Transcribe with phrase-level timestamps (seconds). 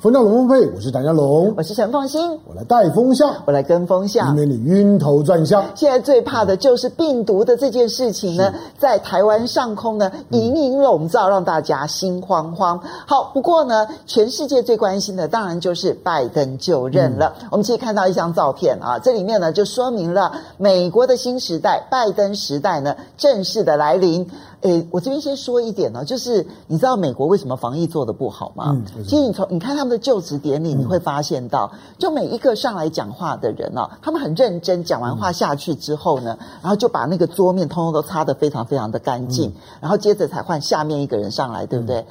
[0.00, 5.64] 风向龙凤配，我是谭家龙，我是陈凤馨，我来带风向，我来跟风向，以免你晕头转向。
[5.74, 12.80] 现在最怕的就是病毒的这件事情呢，在台湾上空呢隐隐笼罩，让大家心慌慌。
[13.08, 17.34] 好，不过呢，全世界最关心的当然就是拜登就任了。
[17.40, 24.30] 嗯、我们其实看到一张照片啊，这里面呢就说明了美国的新时代，拜登时代呢正式的来临。
[24.62, 28.72] 诶，我这边先说一点呢，就是你知道美国为什么防疫做的不好吗？
[28.74, 42.00] 嗯、其实你从你看他们的就职典礼，你会发现到，嗯、就每一个上来讲话的人啊，他们很认真，讲完话下去之后呢，嗯、然后就把那个桌面通通都擦得非常非常的干净，嗯、然后接着才换下面一个人上来，对不对？
[42.00, 42.06] 嗯、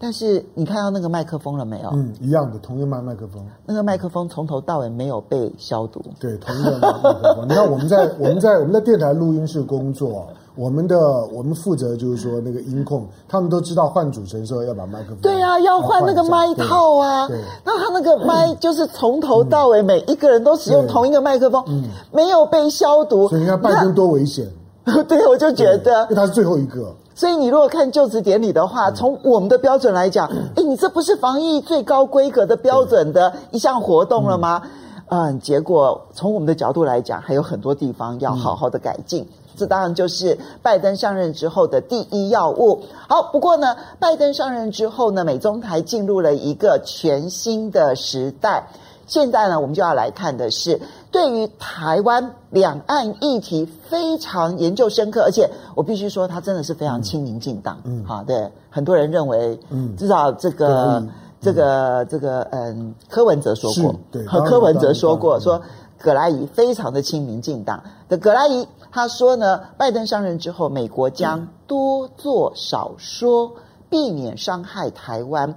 [0.00, 1.90] 但是你看到那个麦克风了没有？
[1.92, 3.40] 嗯，一样的，同一麦麦克风。
[3.66, 6.02] 那个麦克风从头到尾没有被消毒。
[6.18, 7.48] 对，同一个麦克风。
[7.48, 10.26] 你看我们在我们在我们在电台录音室工作。
[10.56, 17.26] 我们的我们负责就是说那个音控，他们都知道换主持人的时候要把麦克风对啊，要换那个麦套啊。
[17.26, 23.28] 对，那他那个麦就是从头到尾每一个人都使用同一个麦克风，嗯，没有被消毒。
[23.28, 24.48] 所以你看拜登多危险。
[25.08, 26.94] 对，我就觉得，因为他是最后一个。
[27.16, 34.62] 所以你如果看就职典礼的话，从我们的标准来讲， 哎，你这不是防疫最高规格的标准的一项活动了吗？
[35.08, 39.26] 嗯，结果从我们的角度来讲，还有很多地方要好好的改进。
[39.56, 42.82] 这当然就是拜登上任之后的第一要务。
[43.08, 48.66] 好，不过呢，拜登上任之后呢，美中台进入了一个全新的时代。
[49.06, 57.78] 现在呢，我们就要来看的是，对于台湾两岸议题非常研究深刻，而且我必须说，他真的是非常亲民进党。
[57.84, 65.60] 嗯，好，对，很多人认为，嗯，至少这个、嗯、这个这个，嗯，柯文哲说过，对，和柯文哲说过，说
[66.04, 68.68] 葛莱仪非常的亲民进党的葛莱仪。
[68.92, 73.50] 他说呢，拜登上任之后，美国将多做少说，
[73.88, 75.56] 避免伤害台湾。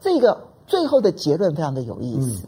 [0.00, 2.46] 这个最后的结论非常的有意思，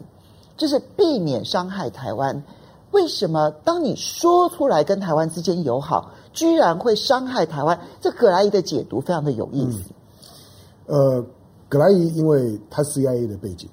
[0.57, 2.43] 就是避免伤害台湾。
[2.89, 7.79] 为什么当你说出来跟台湾之间友好，居然会伤害台湾？
[8.01, 9.91] 这葛莱仪的解读非常的有意思。
[10.87, 11.23] 呃，
[11.69, 13.69] 葛莱仪因为他 CIA 的背景。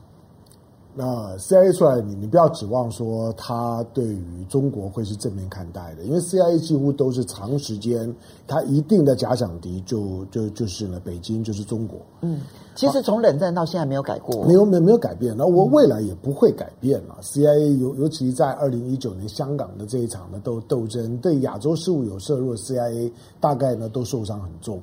[0.97, 8.15] 那 CIA 出来，你你不要指望说他对于中国会是正面看待的，因为 CIA 几乎都是长时间，
[8.47, 11.99] 他一定的假想敌就就就是呢，北京就是中国。
[12.21, 12.41] 嗯，
[12.77, 17.19] 其实从冷战到现在没有改过，没有没有没有改变，那我未来也不会改变了。
[17.23, 23.11] CIA 尤尤其在二零一九年香港的这一场的斗斗争，对亚洲事务有涉入的 CIA
[23.41, 24.81] 大概呢都受伤很重。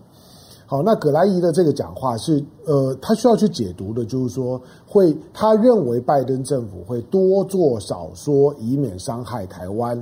[0.71, 10.01] 好，那葛莱仪的这个讲话是，呃，他需要去解读的，就是说，会他认为拜登政府会多做少说，以免伤害台湾。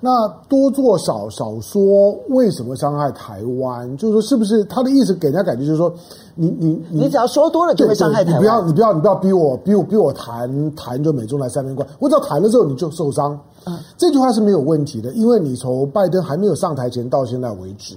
[0.00, 3.96] 那多做少少说，为什么伤害台湾？
[3.96, 5.94] 就是说，是不是他的意思给人家感觉就是说，
[6.34, 8.40] 你你你，你只要说多了就会伤害台湾。
[8.40, 13.38] 你不要你不要你不要逼我逼我逼我谈谈就美中台三边关，我只要谈了之后你就受伤。
[13.66, 17.94] 嗯，这句话是没有问题的，因为你从拜登还没有上台前到现在为止。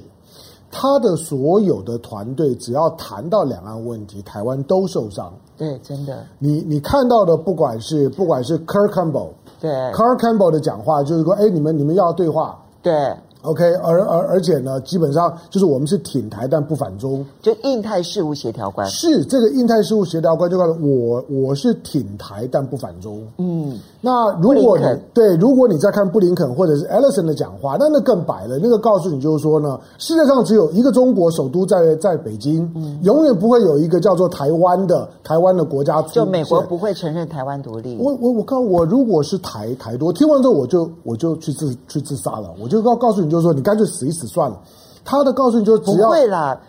[0.72, 5.34] 他的所有的团队，只要谈到两岸问题，台湾都受伤。
[5.57, 6.25] 对，真的。
[6.38, 12.94] 你你看到的，不管是不管是 Kurt Campbell，对，Kurt Campbell 的讲话就是说，哎，你们你们要对话，对。
[13.41, 23.25] OK，而而而且呢，基本上就是我们是挺台但不反中，就印太事务协调官是这个印太事务协调官就告诉我，我是挺台但不反中。
[23.38, 24.83] 嗯，那如果你
[25.13, 37.97] 对，如果你在看布林肯或者是 Ellison 的讲话，那那更白了，那个告诉你就是说呢，世界上只有一个中国，首都在在北京，嗯，永远不会有一个叫做台湾的台湾的国家，就美国不会承认台湾独立。
[38.01, 43.28] 我我我告我如果是台台多，听完之后我就我就去自去自杀了，我就告告诉你。
[43.29, 44.59] 就是说，你干脆死一死算了。
[45.06, 46.59] 他的告诉你就只要不会啦，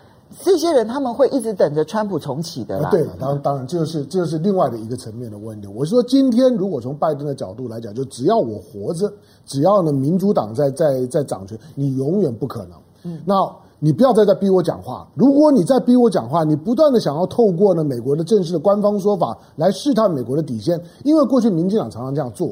[0.43, 2.89] 这些人他们会一直等着川普重启的啦。
[2.89, 5.67] 对，当然当然，这就是这就是另外的一个层面的问题。
[5.67, 9.11] 我是说，今天如果从拜登的角度来讲，就只要我活着，
[9.45, 12.71] 只要呢民主党在在在掌权，你永远不可能。
[13.03, 13.35] 嗯，那
[13.77, 15.07] 你不要再再逼我讲话。
[15.15, 22.49] 如果你再逼我讲话，你不断的想要透过呢美国的正式的官方说法来试探美国的底线，因为过去民进党常常这样做。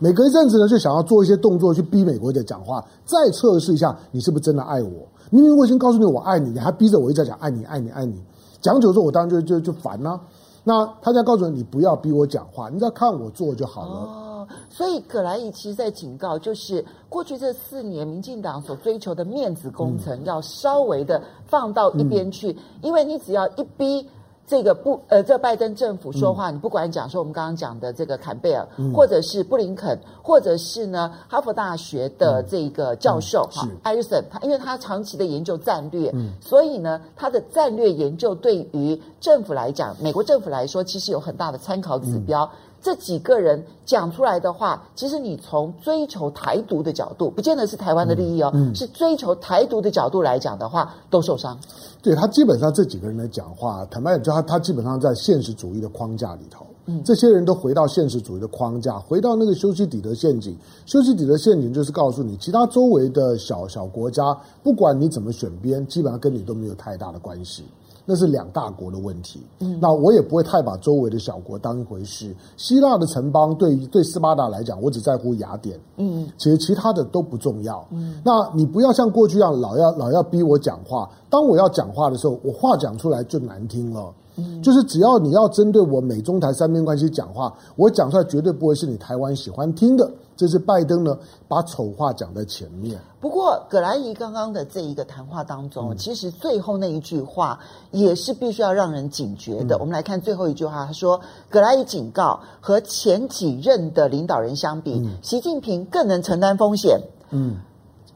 [0.00, 5.08] 每隔一阵子呢，就想要做一些动作去逼美国的讲话，再测试一下你是不是真的爱我。
[5.30, 8.22] 明明我已经告诉你我爱你，你还逼着我一直在讲爱你、爱你、爱你。
[8.60, 10.20] 讲久之后，我当然就就就烦了。
[10.64, 13.88] 那他在告诉你，你不要逼我讲话，你只要看我做就好了。
[13.88, 24.06] 哦，所以葛莱仪其实在警告，就是过去这四年民进党所追求的面子工程，要稍微的放到一边去，嗯、因为你只要一逼。
[24.48, 42.50] 这个不呃，这拜登政府说话，嗯、你不管讲说我们刚刚讲的这个坎贝尔，嗯、或者是布林肯，或者是呢哈佛大学的这个教授哈艾瑞森，他因为他长期的研究战略，嗯、所以呢他的战略研究对于政府来讲，美国政府来说其实有很大的参考指标。
[42.78, 51.58] 嗯这几个人讲出来的话，其实你从追求台独的角度，不见得是台湾的利益哦，嗯嗯、是追求台独的角度来讲的话，都受伤。
[52.00, 60.56] 对，他基本上这几个人的讲话，坦白讲，他他基本上在现实主义的框架里头，嗯，这些人都回到现实主义的框架，回到那个修昔底德陷阱。
[60.86, 67.64] 修昔底德陷阱就是告诉你，其他周围的小小国家，不管你怎么选边，基本上跟你都没有太大的关系。
[68.10, 72.34] 那是两大国的问题，嗯，那我也不会太把周围的小国当一回事。
[72.56, 78.18] 希腊的城邦对对斯巴达来讲，我只在乎雅典，嗯，其实其他的都不重要，嗯。
[78.24, 90.10] 那你不要像过去一样老要老要逼我讲话，当我要讲话的时候，我话讲出来就难听了，嗯，就是只要你要针对我美中台三边关系讲话，我讲出来绝对不会是你台湾喜欢听的。
[90.36, 91.18] 这是拜登呢，
[91.48, 92.96] 把丑话讲在前面。
[93.20, 97.58] 不过，葛莱仪刚刚的这一个谈话当中，嗯、其实最后那一句话
[97.90, 99.74] 也是必须要让人警觉的。
[99.74, 101.20] 嗯、我们来看最后一句话，他说
[101.50, 107.00] ：“葛莱仪警告，和前几任的领导人相比，嗯、习近平更能承担风险，
[107.30, 107.56] 嗯，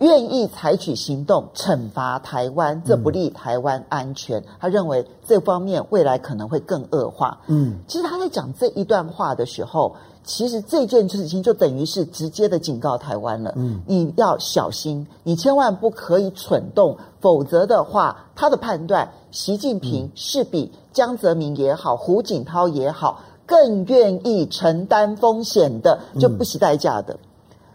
[0.03, 4.41] 愿意采取行动惩罚台湾，这不利台湾安全。
[4.41, 9.97] 嗯、他认为这方面未来可能会更恶化。”嗯，其实他在讲这一段话的时候。
[10.25, 27.15] 其实这件事情就等于是直接的警告台湾了，嗯，你要小心，你千万不可以蠢动，否则的话，他的判断，习近平是比江泽民也好，胡锦涛也好，更愿意承担风险的，就不惜代价的。
[27.15, 27.19] 嗯、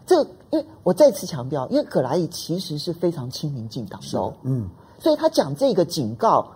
[0.08, 4.68] 这，因为我再次强调，因为葛莱仪其实是非常亲民进党的，嗯，
[4.98, 6.48] 所以他讲这个警告。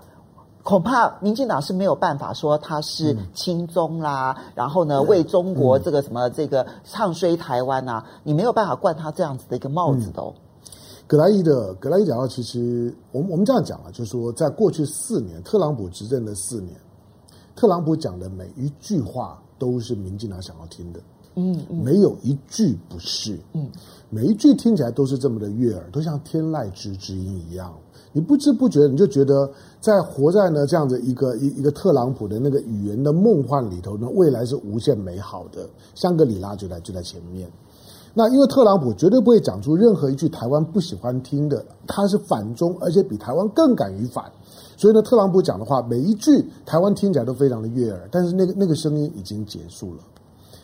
[0.64, 10.32] 恐怕民进党是没有办法说他是亲中啦，嗯、然后呢为中国这个什么这个唱衰台湾啊，嗯、你没有办法冠他这样子的一个帽子的哦。
[11.08, 16.80] 葛莱仪的葛莱仪讲到，其实我们我们这样讲啊，就是说在过去四年特朗普执政的四年，
[17.56, 21.00] 特朗普讲的每一句话都是民进党想要听的，
[21.36, 23.68] 嗯，嗯没有一句不是，嗯，
[24.10, 27.74] 每一句听起来都是这么的悦耳，都像天籁之之音一样。
[28.14, 29.50] 你不知不觉，你就觉得
[29.80, 35.66] 在活在呢这样的一个一一个特朗普的那个语言的梦幻里头呢，未来是无限美好的。
[35.96, 37.50] 香格里拉就在就在前面。
[38.14, 44.30] 那因为特朗普绝对不会讲出任何一句台湾不喜欢听的，他是反中，而且比台湾更敢于反。
[44.76, 50.02] 所以呢，特朗普讲的话每一句台湾听起来都非常的悦耳，但是那个那个声音已经结束了。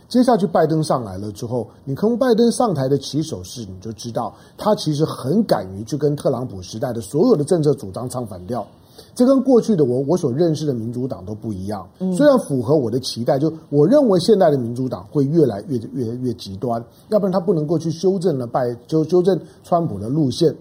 [0.08, 8.66] 接下去拜登上来了之后，你从拜登上台的起手式，你就知道他其实很敢于去跟特朗普时代的所有的政策主张唱反调。
[9.14, 11.86] 这跟过去的我我所认识的民主党都不一样。
[12.16, 20.56] 虽然符合我的期待，就我认为现代的民主党会越来越越越极端，要不然他不能够去修正了拜就修正川普的路线。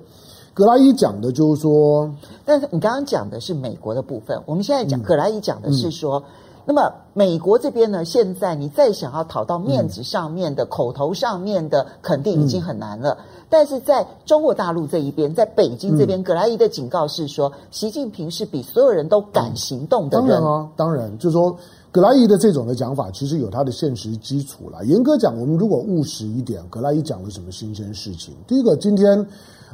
[0.52, 2.12] 格莱伊讲的就是说，
[2.44, 6.18] 但是你刚刚讲的是美国的部分，我们现在讲格莱伊讲的是说。
[6.18, 6.24] 嗯
[6.68, 8.04] 那么美国这边呢？
[8.04, 13.16] 现在你再想要讨到面子上面的、嗯、口头上面的肯定已经很难了。
[13.20, 20.26] 嗯、但是在中国大陆这一边，在北京这边，葛莱伊的警告是说，习近平是比所有人都敢行动的人。
[20.26, 21.56] 当然啊，当然，就是说
[21.92, 24.84] 葛莱伊的这种的讲法，其实有它的现实基础了。
[24.86, 28.34] 严格讲，我们如果务实一点，葛莱伊讲了什么新鲜事情？
[28.48, 29.24] 第一个，今天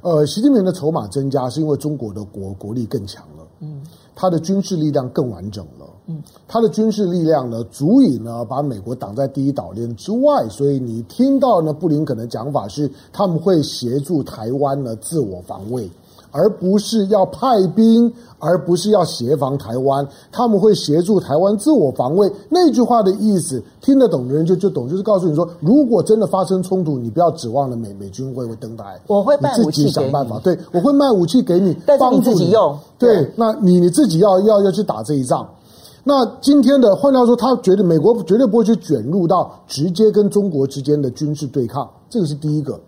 [0.03, 3.81] 呃，习近平的筹码增加，是因为中国的国国力更强了，嗯，
[4.15, 5.82] 他的军事力量更完整了。
[6.07, 15.89] 嗯，他的军事力量呢，足以呢把美国挡在第一岛链之外，所以你听到呢布林肯的讲法是，他们会协助台湾呢自我防卫，
[16.33, 22.29] 而不是要派兵，而不是要协防台湾，他们会协助台湾自我防卫。
[22.49, 35.49] 那句话的意思，听得懂的人就就懂，就是告诉你说，如果真的发生冲突，你不要指望了美美军会会登台，我会卖武器给你，自己想办法，对，我会卖武器给你，但是你自己用，对，对那你你自己要要要去打这一仗。
[36.05, 42.81] 那今天的换句话说，他觉得美国绝对不会去卷入到直接跟中国之间的军事对抗，这个是第一个。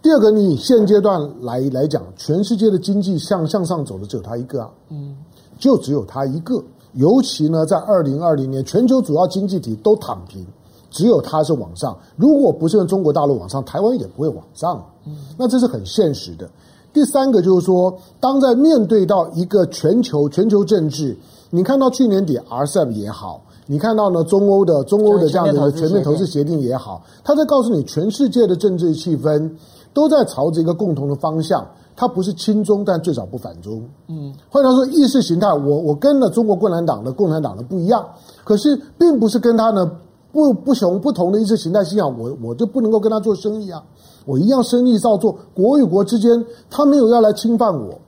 [0.00, 5.16] 第二个，你现阶段来来讲，全世界的经济向向上走的只有他一个啊，嗯，
[5.58, 6.62] 就只有他一个。
[6.94, 10.46] 尤其呢，在二零二零年，全球主要经济体都躺平，
[10.90, 11.94] 只有他是往上。
[12.16, 14.82] 如果不是中国大陆往上，台湾也不会往上。
[15.04, 16.48] 嗯，那这是很现实的。
[16.96, 21.14] 第三个就是说，当在面对到一个全球全球政治。
[21.50, 29.50] 你看到去年底 RCEP 也好，你看到呢中欧的中欧的这样的全面投资协定也好，他在告诉你，全世界的政治气氛
[29.92, 33.82] 都在朝着一个共同的方向，他不是亲中，但最少不反中。
[34.08, 38.02] 嗯，换句话说，意识形态，我我跟了中国共产党的共产党的不一样，
[38.42, 39.90] 可是并不是跟他呢
[40.36, 43.82] 不不同不同的意识形态信仰，我我就不能够跟他做生意啊。
[44.26, 47.98] 我一样生意照做，国与国之间，他没有要来侵犯我，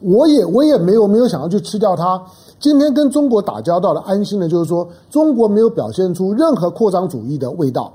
[0.00, 2.20] 我也我也没有没有想要去吃掉他。
[2.58, 7.92] 今天跟中国打交道的安心的，就是说中国没有表现出任何扩张主义的味道，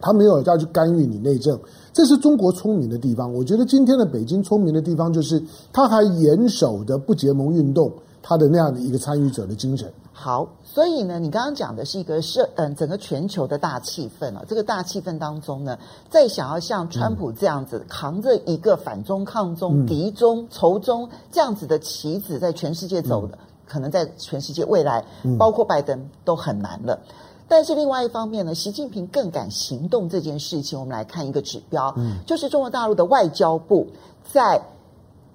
[0.00, 1.58] 他没有要去干预你内政，
[1.92, 3.34] 这是中国聪明的地方。
[3.34, 7.90] 我觉得今天的北京聪明的地方，就是他还严守的不结盟运动，
[8.22, 9.92] 他的那样的一个参与者的精神。
[10.22, 14.44] 好，所以呢，你刚刚讲的是一个社嗯，整个全球的大气氛啊。
[14.46, 15.78] 这个大气氛当中呢，
[16.10, 23.34] 再想要像川普这样子、嗯、扛着一个反中、抗中、敌中、仇中这样子的棋子，在全世界走的。
[23.36, 25.04] 嗯可能在全世界未来，
[25.38, 26.98] 包括拜登都很难了。
[27.06, 27.14] 嗯、
[27.46, 33.86] 但是另外一方面呢，习近平更敢行动这件事情，我们来看一个指标，嗯、就是中国大陆的外交部
[34.24, 34.60] 在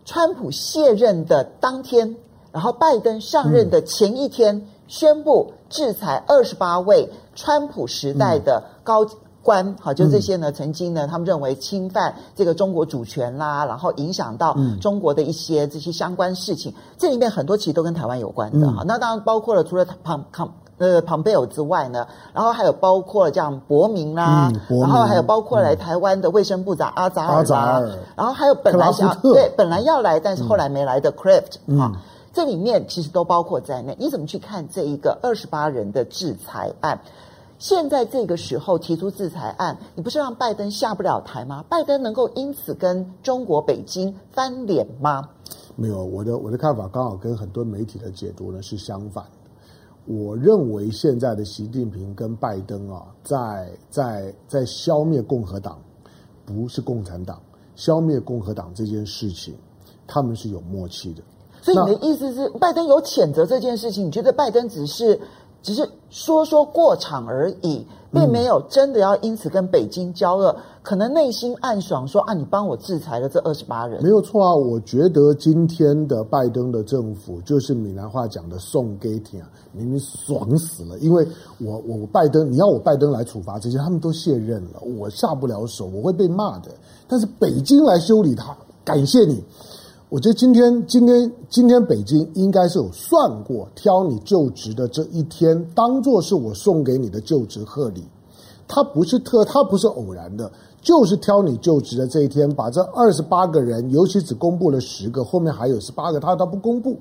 [0.03, 2.17] 川普卸任的当天，
[2.51, 9.05] 然后拜登上任的前一天，嗯、宣布制裁二十八位川普时代的高。
[9.41, 9.75] 官。
[9.79, 18.83] 好，就这些呢，曾经呢，他们认为侵犯这个中国主权啦，然后影响到中国的一些这些相关事情，这里面很多其实都跟台湾有关的哈。
[18.87, 27.83] 那当然包括了除了庞庞呃庞贝尔之外呢，然后还有包括了这样伯明啦，然后还有包括来台湾的卫生部长阿扎尔啦，
[28.15, 31.91] 然后还有本来想对本来要来但是后来没来的 Craft 啊，
[32.35, 33.95] 这里面其实都包括在内。
[33.97, 36.99] 你怎么去看这一个二十八人的制裁案？
[37.57, 41.63] 现在这个时候提出制裁案，你不是让拜登下不了台吗？
[41.69, 45.29] 拜登能够因此跟中国北京翻脸吗？
[45.77, 50.13] 没有，我的我的看法刚好跟很多媒体的解读呢是相反的。
[50.13, 55.79] 我认为现在的习近平跟拜登啊，在在在消灭共和党，
[56.45, 57.41] 不是共产党，
[57.77, 59.55] 消灭共和党这件事情，
[60.05, 61.23] 他们是有默契的。
[61.65, 64.05] 所以你的意思是，拜登有谴责这件事情？
[64.05, 65.19] 你觉得拜登只是？
[65.63, 74.53] 只是说说过场而已，并没有真的要因此跟北京交恶，嗯、可能内心暗爽说啊，你帮我制裁了这二十八人，没有错啊。
[74.53, 80.99] 我觉得今天的拜登的政府就是闽南话讲的送给天，明明爽死了。
[80.99, 86.69] 因为我我拜登，你要我拜登来处罚这些，他们都卸任了，我下不了手，我会被骂的。
[87.07, 89.43] 但是北京来修理他，感谢你。
[90.15, 98.01] 我觉得今天，今天，今天北京应该是有算过，挑你就职的这一天，当做是我送给你的就职贺礼。
[98.65, 100.49] 他不是特，他不是偶然的，
[100.81, 106.95] 就是挑你就职的这一天，把这二十八个人，尤其只公布了十个，后面还有十八个，他他不公布。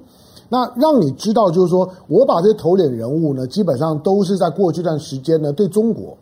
[0.49, 6.19] 那让你知道，就是说我把这些头脸人物呢，基本上都是在过去段时间呢，对中国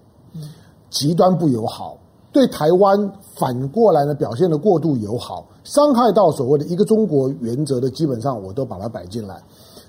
[0.90, 1.96] 极端不友好。
[2.32, 9.42] 对台湾反过来呢，表现的过度友好，伤害到所谓的一个中国原则的，基本上我都把它摆进来。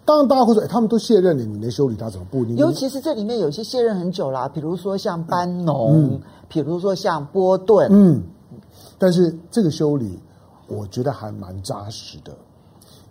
[0.05, 2.43] 当然，大家会说，哎，他们都卸任了，你能修理他怎么不？
[2.55, 8.21] 尤其是这里面有些卸任很久了，比如说像班农，嗯、比如说像波顿，嗯，
[8.97, 10.19] 但是这个修理，
[10.67, 12.31] 我觉得还蛮扎实的，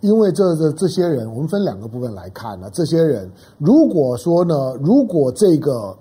[0.00, 2.68] 因为这这这些人，我们分两个部分来看呢。
[2.72, 5.96] 这些人如果说呢，如果这个。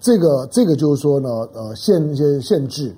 [0.00, 2.94] 这个这个就是说呢，呃，限一些限制，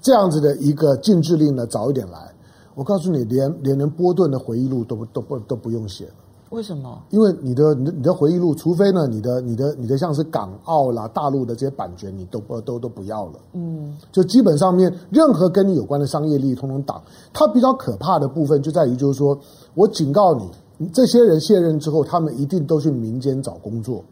[0.00, 2.32] 这样子的一个禁制令呢，早一点来。
[2.74, 6.12] 我告诉你，连连连波顿的回忆录都不都不都不用写了。
[6.50, 7.02] 为什么？
[7.10, 13.32] 因为你的你的你的回忆录，除非呢，你的你的你的像是港澳啦、大陆的这些版权，你都不都都不要了。
[13.54, 17.02] 嗯，就基本上面任何跟你有关的商业利益，通通挡。
[17.32, 19.36] 它比较可怕的部分就在于，就是说
[19.74, 20.32] 我警告
[20.78, 24.04] 你，这些人卸任之后，他们一定都去民间找工作。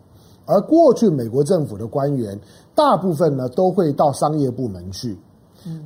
[0.45, 2.37] 而过去美国政府的官员，
[2.75, 5.17] 大部分呢都会到商业部门去，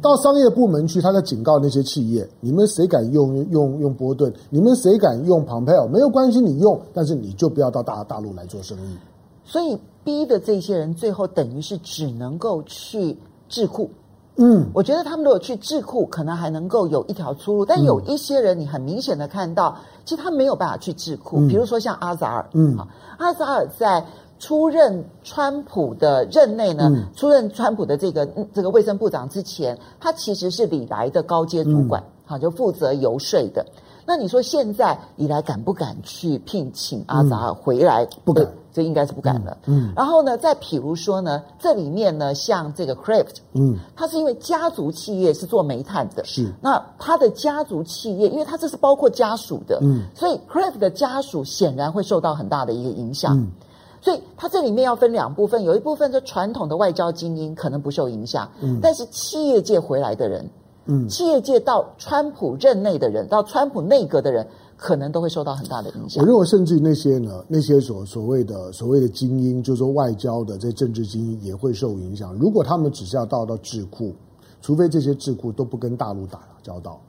[0.01, 4.33] 到商业部门去，他在警告那些企业：你们谁敢用用用波顿？
[4.51, 5.87] 你们谁敢用庞佩奥？
[5.87, 8.97] 没有关系，你用，但是你就不要到大大陆来做生意。
[9.45, 13.17] 所以逼的这些人，最后等于是只能够去
[13.49, 13.91] 智库。
[14.37, 17.65] 嗯，我觉得他们如果去智库，可能还能够有一条出路。
[17.65, 21.39] 但有一些人，你很明显的看到，其实他没有办法去智库。
[21.49, 22.77] 比如说像阿扎尔，嗯，
[23.19, 24.05] 阿扎尔在。
[24.39, 33.65] 出任川普的任内呢，嗯、出任川普的这个这个卫生部长之前，他其实是李来的高阶主管，好、嗯、就负责游说的。
[34.09, 38.05] 那你说现在李来敢不敢去聘请阿扎尔回来？
[38.05, 39.57] 嗯、不敢，这应该是不敢的。
[39.65, 39.93] 嗯，嗯。
[39.97, 46.53] 然后呢，再譬如说呢，这里面呢，像这个 Craft，嗯，他是因为家族企业是做煤炭的，是。
[46.61, 53.37] 那他的家族企业，因为他这是包括家属的，嗯，所以 Craft 的家属显然会受到很大的一个影响。
[53.37, 53.51] 嗯
[54.07, 60.49] 所以它这里面要分两部分，有一部分是传统的外交精英可能不受影响，嗯，但是企业界回来的人，
[60.85, 64.47] 嗯，企业界到川普任内的人，到川普内阁的人，
[64.77, 66.23] 可能都会受到很大的影响。
[66.23, 72.33] 我认为，甚至那些呢，那些所所谓的所谓的精英，就是说外交的这政治精英也会受影响。
[72.35, 74.15] 如果他们只是要到到智库，
[74.63, 77.01] 除非这些智库都不跟大陆打交道。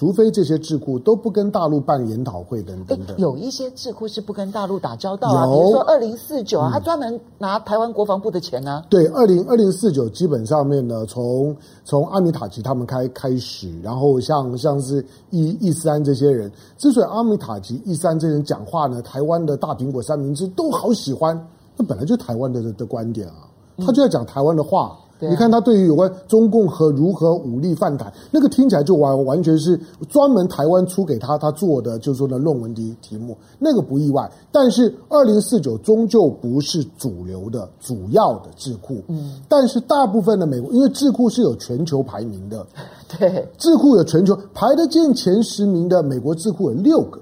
[0.00, 8.82] 除非这些智库都不跟大陆办研讨会等等等，有一些智库是不跟大陆打交道啊，比如说二零四九啊，他专门拿台湾国防部的钱呢。
[8.88, 11.54] 对，二零二零四九基本上面呢，从
[11.84, 21.38] 从阿米塔吉他们开开始，然后像像是易易三这些人，之所以阿米塔吉、易思安这些人讲话呢，台湾的大苹果三明治都好喜欢，
[21.76, 23.44] 那本来就台湾的的观点啊，
[23.84, 24.96] 他就要讲台湾的话。
[25.20, 34.30] 你看他对于有关中共和如何武力犯台，那个听起来就完完全是专门台湾出给他他做的，就是说呢论文的题目，那个不意外。
[34.50, 42.66] 但是二零四九终究不是主流的主要的智库，嗯，但是大部分的美国，因为智库是有全球排名的，
[43.18, 47.20] 对，智库有全球排得进前十名的美国智库有六个，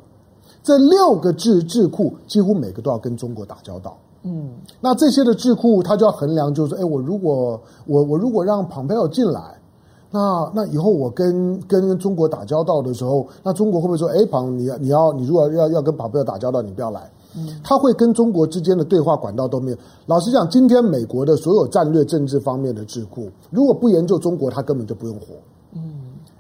[0.63, 3.97] 这六个智智库几乎每个都要跟中国打交道。
[4.25, 9.41] 嗯，那这些的智库他就要衡量，就是说，哎，我如果我我如果让庞佩奥进来，
[10.11, 17.11] 那那以后我跟跟中国打交道的时候，那中国会不会说，哎，庞，你你要你如果要要跟庞佩奥打交道，你不要来？
[17.37, 19.77] 嗯，他会跟中国之间的对话管道都没有。
[20.07, 25.27] 老实讲，今天美国的所有战略政治方面的智库，如果不研究中国，他根本就不用活。
[25.75, 25.81] 嗯，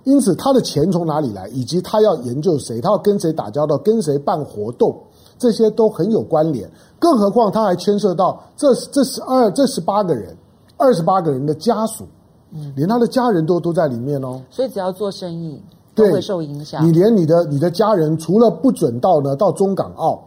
[0.05, 4.97] 因此他的钱从哪里来，以及他要研究谁，他要跟谁打交道，跟谁办活动。
[5.39, 6.69] 这些都很有关联，
[6.99, 10.37] 更何况他还牵涉到这这十二这十八个人，
[10.77, 12.05] 二十八个人的家属，
[12.53, 14.43] 嗯，连他的家人都都在里面哦。
[14.51, 15.63] 所以只要做生意
[15.95, 16.85] 都会受影响。
[16.87, 20.19] 你连你的你的家人，除了不准到呢到中港澳，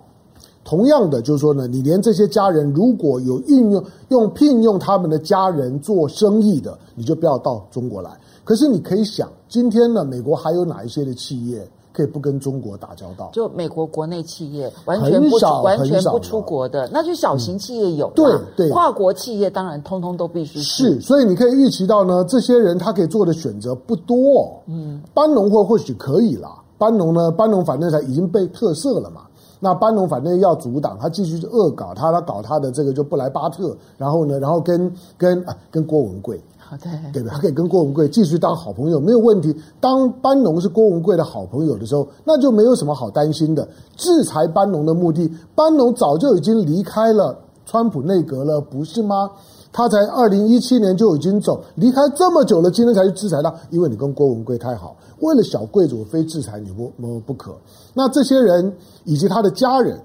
[0.64, 8.12] 同样的就是说呢，你连这些家人如果有运用用聘用他们的家人做生意的，你就不要到中国来。
[8.44, 11.68] 可是你可以想，今天呢，美国还有哪一些的企业？
[11.94, 29.22] 可以不跟中国打交道，就美国国内企业完全不完全不出国的，那就小型企业有，对对，跨国企业当然通通都必须是，所以你可以预期到呢，这些人他可以做的选择不多，嗯，班农或或许可以啦，班农呢，班农反正才已经被特赦了嘛，
[29.60, 36.42] 那班农反正要阻挡他继续恶搞他，他搞他的这个就布莱巴特，然后呢，然后跟跟啊跟郭文贵。
[36.78, 39.56] 对，对他可以跟郭文贵继续当好朋友，没有问题。
[39.80, 43.68] 当班农是郭文贵的好朋友的时候，那就没有什么好担心的。
[43.98, 49.30] 制裁班农的目的，班农早就已经离开了川普内阁了，不是吗？
[49.74, 57.54] 他才二零一七年就已经走，离开这么久了，今天才去制裁他，因为你跟郭文贵太好，为了小贵族，非制裁你不不不可。
[57.94, 58.74] 那这些人
[59.06, 59.98] 以及他的家人，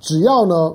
[0.00, 0.72] 只要呢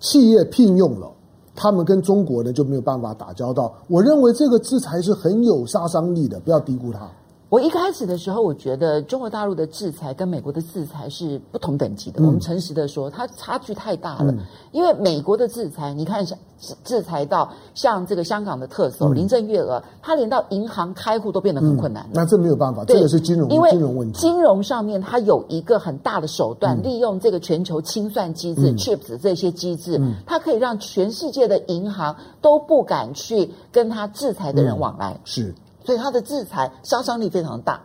[0.00, 1.10] 企业聘用了。
[1.54, 3.72] 他们跟中国呢就没有办法打交道。
[3.88, 7.10] 我认为这个制裁是很有杀伤力的，不要低估它。
[7.52, 12.18] 我一开始的时候，我觉得中国大陆的制裁跟美国的制裁是不同等级的。
[12.22, 14.32] 嗯、我们诚实的说，它差距太大了。
[14.32, 14.38] 嗯、
[14.70, 16.38] 因为美国的制裁，你看，像
[16.82, 22.12] 制裁到像这个香港的特首、嗯、林郑月娥，他连到银行开户都变得很困难、嗯。
[22.14, 24.18] 那这没有办法，这个是金融，因为金融问题。
[24.18, 35.12] 金融上面它有一个很大的手段，嗯、利用这个全球清算机制、嗯、（Chips） 这些机制，嗯、它可以让全世界的银行都不敢去跟他制裁的人往来。
[35.12, 35.54] 嗯、是。
[35.84, 37.82] 所以他的制裁杀伤力非常大。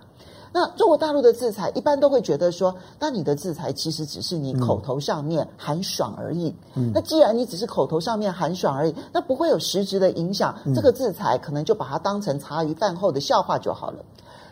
[0.53, 6.55] 那中国大陆的制裁一般都会觉得说，那你的制裁其实只是你口头上面寒爽而已。
[6.73, 10.57] 嗯、那既然你只是口头上面寒爽而已，那不会有实质的影响。
[10.65, 13.99] 嗯、这个制裁可能就把它当成茶余饭后的笑话就好了。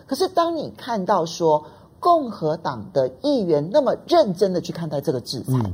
[0.05, 1.65] 可是当你看到说
[1.99, 5.73] 共和党的议员那么认真的去看待这个制裁，嗯、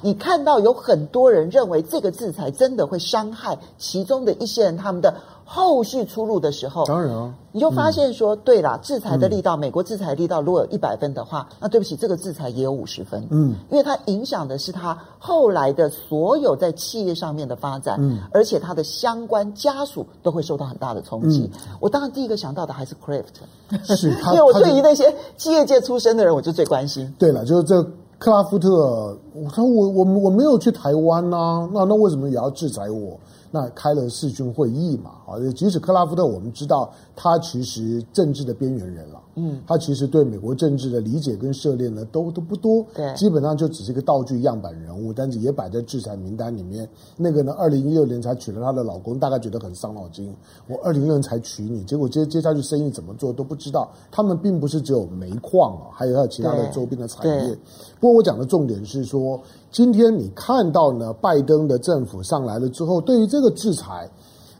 [0.00, 5.14] 你看到有很多人认为这个制裁真的会伤害其中的一些人他们的。
[5.50, 21.50] 后续出路的时候，当然啊，你就发现说，对啦，制裁的力道，美国制裁力道如果有一百分的话，那对不起，这个制裁也有五十分，嗯，因为它影响的是他后来的所有在企业上面的发展，嗯，而且他的相关家属都会受到很大的冲击。
[21.80, 27.14] 我当然第一个想到的还是 Craft，是， 因为我对于那些企业界出身的人，我就最关心。
[27.18, 27.82] 对了，就是这
[28.18, 33.18] 克拉夫特，我说我我我没有去台湾呐，那那为什么也要制裁我？
[33.50, 46.88] 那开了世军会议嘛，啊，即使克拉夫特，我们知道他其实政治的边缘人了，嗯，他其实对美国政治的理解跟涉猎呢都都不多，对，基本上就只是一个道具样板人物，但是也摆在制裁名单里面。
[47.16, 50.34] 那个呢，二零一六年才娶了他的老公，大概觉得很伤脑筋。
[50.66, 53.90] 我二零一六年才娶你，结果接接下去生意怎么做都不知道。
[54.10, 57.58] 他们并不是只有煤矿啊，还有还有其他的周边的产业。
[57.98, 59.40] 不过我讲的重点是说。
[59.70, 64.10] 今天你看到呢，拜登的政府上来了之后，对于这个制裁，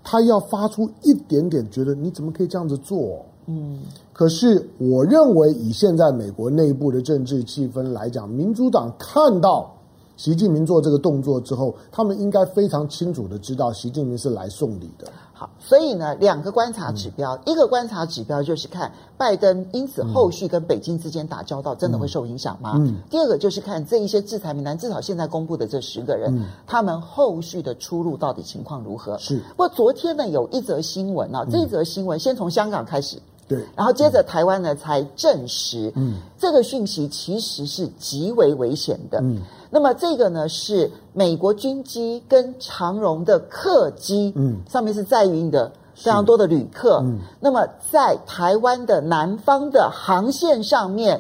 [0.05, 3.25] 他要发出一点点觉得你怎么可以这样子做？
[3.47, 3.81] 嗯，
[4.13, 9.75] 可是我认为以现在美国内部的政治气氛来讲，民主党看到
[10.19, 15.11] 习近平做这个动作之后，他们应该非常清楚的知道习近平是来送礼的。
[15.39, 22.73] 好，所以呢，两个观察指标，嗯、一个观察指标就是看拜登因此后续跟北京之间打交道真的会受影响吗？
[22.75, 22.97] 嗯。
[23.09, 29.17] 第二个就是看这一些制裁名单，至少现在公布的这十个人，嗯、他们后续的出路到底情况如何？
[29.19, 29.39] 是。
[29.51, 33.17] 不过昨天呢，有一则新闻啊，这一则新闻先从香港开始。
[33.49, 39.21] 对，然后接着台湾呢才证实，嗯，这个讯息其实是极为危险的。
[39.23, 51.19] 嗯，那么这个呢是美国军机跟长荣的客机，嗯，上面是载运的非常多的旅客，嗯，那么在台湾的南方的航线上面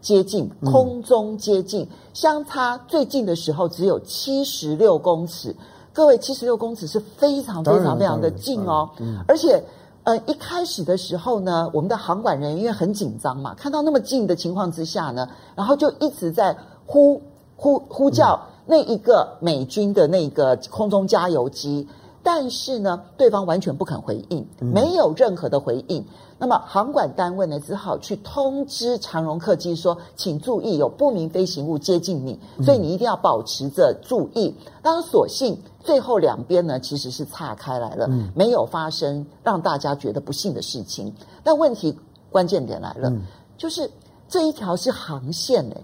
[0.00, 5.54] 接近，空中接近，嗯，相差最近的时候只有七十六公尺。
[5.92, 9.62] 各位，七十六公尺是非常非常非常的近哦，嗯，而且。
[10.08, 17.20] 呃，一开始的时候呢，我们的航管人员因为很紧张嘛，看到那么近的情况之下呢，然后就一直在呼
[17.56, 21.86] 呼呼叫那一个美军的那个空中加油机。
[22.30, 26.02] 但是呢，对方完全不肯回应，没有任何的回应。
[26.02, 26.04] 嗯、
[26.38, 34.54] 那么航管单位呢，只好去通知长荣客机说：“请注意，有不明飞行物接近你，所以你一定要保持着注意。
[34.58, 41.10] 嗯”当然，所幸最后两边呢其实是岔开来了，嗯、没有发生让大家觉得不幸的事情。
[41.42, 41.98] 但问题
[42.30, 43.22] 关键点来了，嗯、
[43.56, 43.90] 就是
[44.28, 45.80] 这一条是航线哎，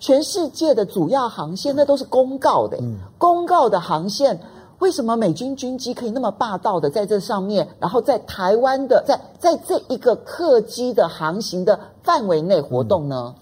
[0.00, 4.40] 全世界的主要航线那都是公告的，嗯、公告的航线。
[4.78, 13.34] 为什么美军军机可以那么霸道的在这上面，然后在台湾的在在这一个客机的航行的范围内活动呢？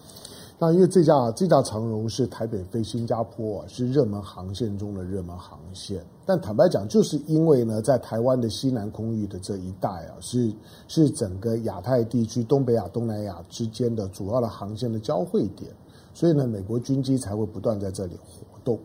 [0.59, 6.03] 那因为这架这架长荣是台北飞新加坡啊，是热门航线中的热门航线。
[6.25, 10.51] 但坦白讲，就是因为呢，在台湾的西南空域的这一带啊，是
[10.89, 15.71] 是整个亚太地区、东北亚、东南亚之间的主要的航线的交汇点，
[16.15, 18.79] 所以呢，美国军机才会不断在这里活动。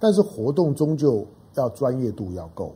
[0.00, 1.26] 但是活动终究。
[1.54, 2.72] 要专业度要够，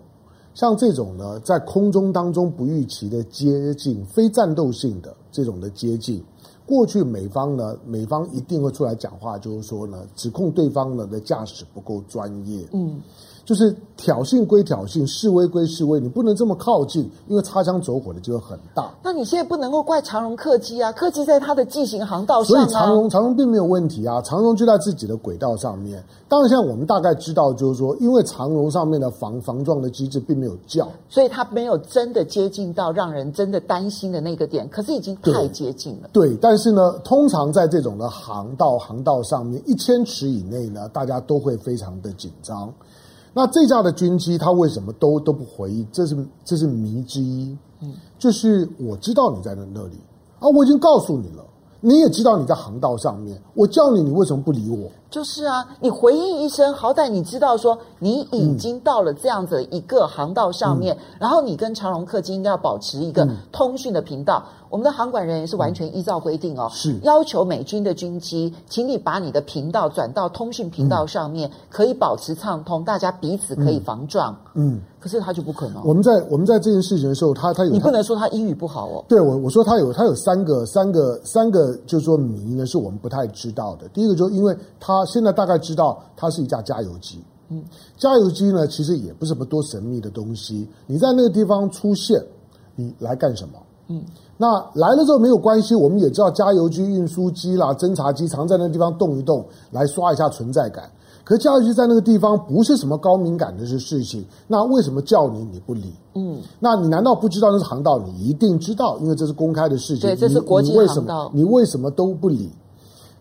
[0.55, 6.23] 像这种呢，在空中当中不预期的接近、非战斗性的这种的接近，
[6.67, 12.67] 过去美方呢，美方一定会出来讲话，就是说呢，指控对方呢的驾驶不够专业。
[12.73, 13.01] 嗯。
[13.47, 18.93] 就是挑衅归挑衅，示威归示威，你不能这么靠近，因为擦枪走火的机会很大。
[19.05, 22.67] 那你现在不能够怪长荣客机啊，客机在它的机型航道上啊。
[22.67, 26.03] 所以长荣长荣并没有问题啊，长荣就在自己的轨道上面。
[26.29, 34.69] 当然，现在我们大概知道，就是说，因为长荣上面的防防撞的机制并没有叫，所以它没有真的接近到让人真的担心的那个点。
[34.69, 36.09] 可是已经太接近了。
[36.13, 42.75] 对，对，但是呢，通常在这种的航道航道上面一千尺以内呢，大家都会非常的紧张。
[43.39, 45.87] 那这架的军机，它为什么都都不回应？
[45.93, 47.55] 这是这是谜之一。
[47.83, 49.97] 嗯，就是我知道你在那那里
[50.41, 51.45] 啊，我已经告诉你了，
[51.83, 54.91] 你也知道你在航道上面，我叫你，你为什么不理我？
[55.11, 64.43] 就是啊，你回应一声，好歹你知道说你已经到了这样子一个航道上面，嗯、然后你跟长荣客机应该要保持一个通讯的频道。
[64.45, 74.37] 嗯我们的航管人员是完全依照规定哦，是要求美军的军机，请你把你的频道转到通讯频道上面，可以保持畅通，大家彼此可以防撞。
[74.55, 75.81] 嗯，可是他就不可能。
[75.87, 79.05] 我们在我们在这件事情的时候，他他有，你不能说他英语不好哦。
[79.07, 83.89] 对，我我说他有他有三个三个三个，就是说谜呢，是我们不太知道的。
[83.91, 87.63] 第一个就是因为他现在大概知道它是一架加油机，嗯，
[87.97, 92.21] 加油机呢其实也不是什么多神秘的东西，你在那个地方出现，
[92.75, 93.59] 你来干什么？
[93.89, 94.03] 嗯。
[94.39, 100.91] 那来了之后没有关系，我们也知道加油机、运输机啦、侦察机常在那个地方动一动，来刷一下存在感。
[101.25, 105.91] 可是加油机在那个地方不是什么高敏感的事情，那为什么叫你你不理？
[106.15, 107.99] 嗯，那你难道不知道那是航道？
[107.99, 110.03] 你一定知道，因为这是公开的事情。
[110.03, 110.85] 对，这是国际航道。
[110.85, 112.53] 你为什么，你为什么都不理？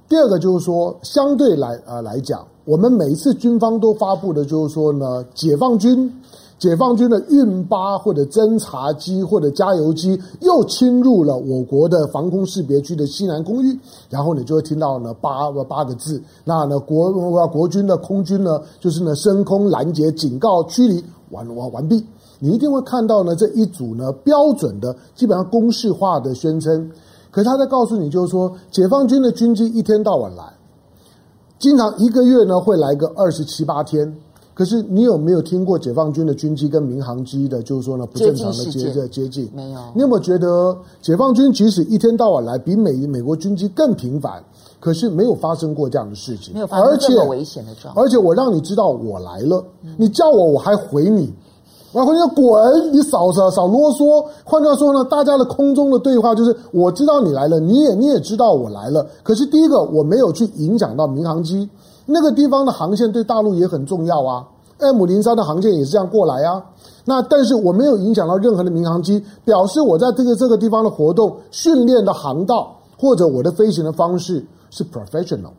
[0.08, 6.12] 第二个就是说，相对来呃来讲，我们每一次军方都发布的就是说呢，解放军。
[6.58, 13.78] 解放军的运八或者侦察机或者加油机又侵入了我国的防空识别区的西南空域，
[14.10, 17.12] 然后你就会听到呢八八个字，那呢国
[17.50, 22.04] 国军的空军呢就是呢升空拦截警告驱离完完完毕，
[22.40, 26.90] 你一定会看到呢这一组呢标准的基本上公式化的宣称，
[27.36, 30.54] 可是他在告诉你就是说解放军的军机一天到晚来，
[31.60, 34.16] 经常一个月呢会来个二十七八天。
[34.54, 39.52] 可是你有没有听过解放军的军机跟民航机的，就是说呢不正常的接着接近？
[39.54, 39.82] 没有。
[39.94, 44.42] 你有没有觉得解放军即使一天到晚来比美美国军机更频繁，
[44.80, 46.54] 可是没有发生过这样的事情？
[46.54, 48.06] 没有发生这么危险的状况。
[48.06, 49.62] 而且我让你知道我来了，
[49.98, 51.34] 你叫我我还回你，
[51.96, 54.26] 然后你要滚，你少少少啰嗦。
[54.44, 59.08] 换句话说呢，大家的空中的对话就是：我知道你来了，你也你也知道我来了。
[59.24, 61.70] 可是第一个，我没有去影响到民航机，
[62.06, 64.46] 那个地方的航线对大陆也很重要啊。
[64.80, 66.62] M 零三的航线也是这样过来啊。
[67.06, 75.52] 那但是我没有影响到任何的民航机，表示我在这个这个地方的活动训练的航道或者我的飞行的方式是 professional。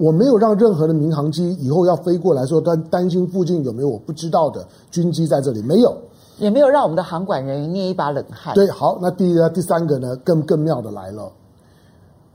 [0.00, 5.94] 我没有让任何的民航机以后要飞过来说担担心附近有没有我不知道的军机在这里，没有，
[6.38, 8.54] 也没有让我们的航管人员捏一把冷汗。
[8.54, 11.30] 对，好，那第一个第三个呢，更更妙的来了。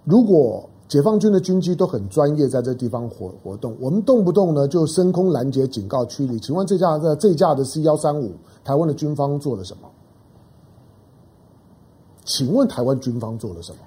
[0.03, 6.39] 如果解放军的军机都很专业，在这地方活活动，我们动不动呢就升空拦截、警告、驱离。
[6.39, 9.89] 请问这架的这架的 C 幺三五，台湾的军方做了什么？
[12.25, 13.79] 请问台湾军方做了什么？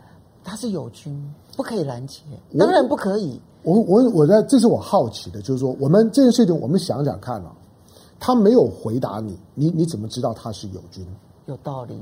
[0.48, 1.14] 他是友军，
[1.56, 2.22] 不可以拦截，
[2.58, 3.38] 当然不可以。
[3.62, 7.52] 我我我在，这是我好奇的，就是说，我们这件事情，我们想想看啊，
[8.18, 11.06] 他没有回答你，你你怎么知道他是友军？
[11.44, 11.94] 有道理。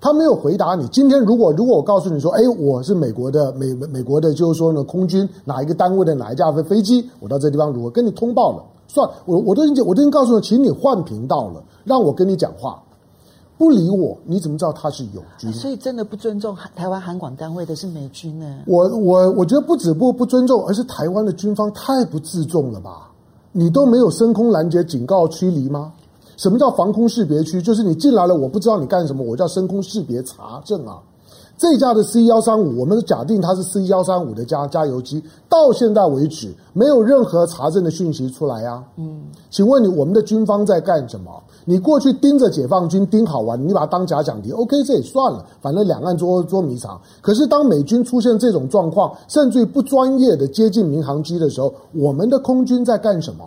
[0.00, 0.86] 他没有回答你。
[0.88, 12.82] 今天如果如果我告诉你说，哎，我是美国的美美国的，就是说呢，空军哪一个单位的哪一架飞飞机，我到这地方如果跟你通报了，算我我都已经我都已经告诉你，请你换频道了，让我跟你讲话。
[13.64, 15.50] 不理我，你怎么知道他是友军？
[15.50, 18.58] 所以真的不尊重台湾韩广单位的是美军呢？
[18.66, 23.10] 我我我觉得不止不不尊重，而是台湾的军方太不自重了吧？
[23.52, 25.94] 你都没有升空拦截、警告、驱离吗？
[26.36, 27.62] 什么叫防空识别区？
[27.62, 30.98] 就是你进来了，我不知道你干什么，我叫升空识别查证啊。
[31.56, 38.82] 这架的 C 幺三五，我们假定它是 C 幺三五的加加油机，到现在为止没有任何查证的讯息出来啊。
[38.96, 41.30] 嗯，请问你我们的军方在干什么？
[41.64, 47.00] 你过去盯着解放军盯好玩，你把它当假想敌，OK，这也算了，反正两岸捉捉迷藏。
[47.22, 53.44] 可是当美军出现这种状况，甚至于不专业的接近民航机的时候，我们的空军在干什么？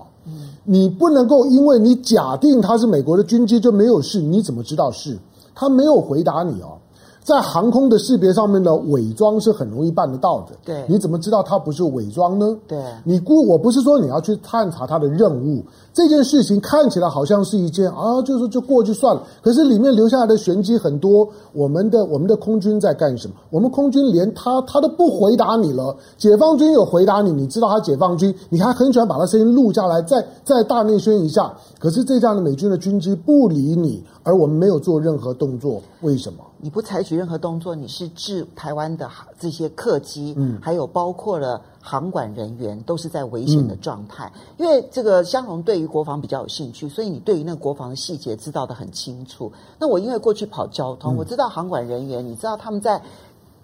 [0.63, 5.17] 你不能够因为你假定它是美国的军机就没有事，你怎么知道是？
[5.53, 6.77] 他没有回答你哦。
[7.27, 10.55] 在航空的识别上面呢伪装是很容易办得到的。
[10.63, 12.57] 对，你怎么知道它不是伪装呢？
[12.65, 15.61] 对，你故我不是说你要去探查它的任务，
[15.93, 19.21] 这件事情看起来好像是一件啊，就是就过去算了。
[19.41, 21.27] 可是里面留下来的玄机很多。
[21.51, 23.33] 我们的我们的空军在干什么？
[23.49, 25.93] 我们空军连他他都不回答你了。
[26.17, 31.51] 解放军有回答你，你知道他解放军，你还很喜欢把他声音录下来，再再大内宣一下。
[31.77, 36.39] 可是这架的美军的军机不理你，而我们没有做任何动作，为什么？
[36.59, 44.31] 你不采取任何动作，你是置台湾的这些客机，嗯，还有包括了航管人员，都是在危险的状态。
[44.35, 49.51] 嗯、因为这个香龙对于国防比较有兴趣，所以你对于那个国防的细节知道的很清楚。
[49.77, 53.01] 那我因为过去跑交通，我知道航管人员，你知道他们在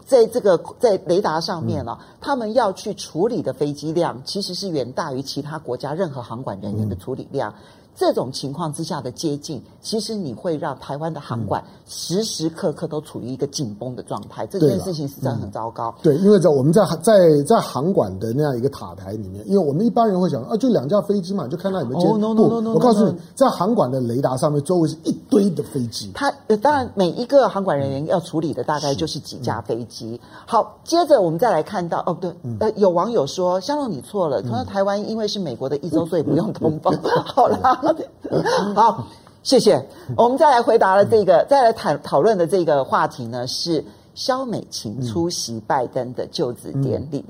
[0.06, 7.54] 在这个在雷达上面呢、啊，他们要去处理的飞机量，其实是远大于其他国家任何航管人员的处理量。
[7.96, 14.48] 这种情况之下的接近，其实你会让台湾的航管时时刻刻都处于一个紧绷的状态。
[14.48, 15.94] 这件事情实际上很糟糕。
[16.02, 17.14] 对，因为在我们在在
[17.46, 22.08] 在航管的那样一个塔台里面，因为我们一般人会想啊，就两架飞机嘛，就看到有没有接。
[22.08, 22.74] 哦，no no no no！
[22.74, 26.12] 我告诉你，在航管的雷达上面，周围是一堆的飞机。
[26.16, 30.20] 它当然每一个航管人员要处理的大概就是几架飞机。
[30.46, 36.92] 好，接着我们再来看到哦，对，呃，有网友说香龙你错了，他说台湾因为是美国的一周，所以不用通报。
[37.26, 37.80] 好了。
[38.76, 39.08] 好，
[39.44, 39.86] 谢谢。
[40.16, 43.84] 我们再来回答了这个，再来谈讨论的这个话题呢，是
[44.16, 47.26] 肖美琴出席拜登的就职典礼。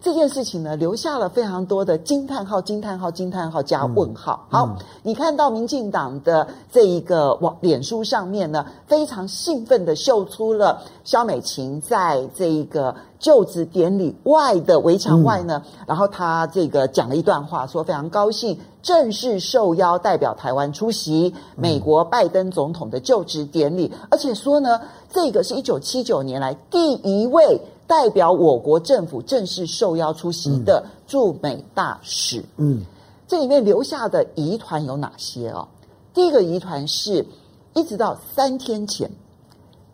[0.00, 4.46] 这件事情呢，留下了非常多的惊叹号、惊叹号、惊叹号加问号。
[4.48, 12.94] 好，嗯、你看到民进党的这一个网脸书上面呢，非常兴奋的秀出了萧美琴在这一个。
[13.18, 24.80] 就职典礼外的围墙外呢，嗯、然后他这个讲了一段话，说非常高兴正式受邀代表台湾出席美国拜登总统的就职典礼，嗯、而且说呢，
[25.12, 32.44] 这个是一九七九年来第一位代表我国政府正式受邀出席的驻美大使。
[32.58, 32.84] 嗯，
[33.26, 35.66] 这里面留下的疑团有哪些啊？
[36.14, 37.26] 第一个疑团是
[37.74, 39.10] 一直到三天前，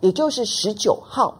[0.00, 1.36] 也就是十九号。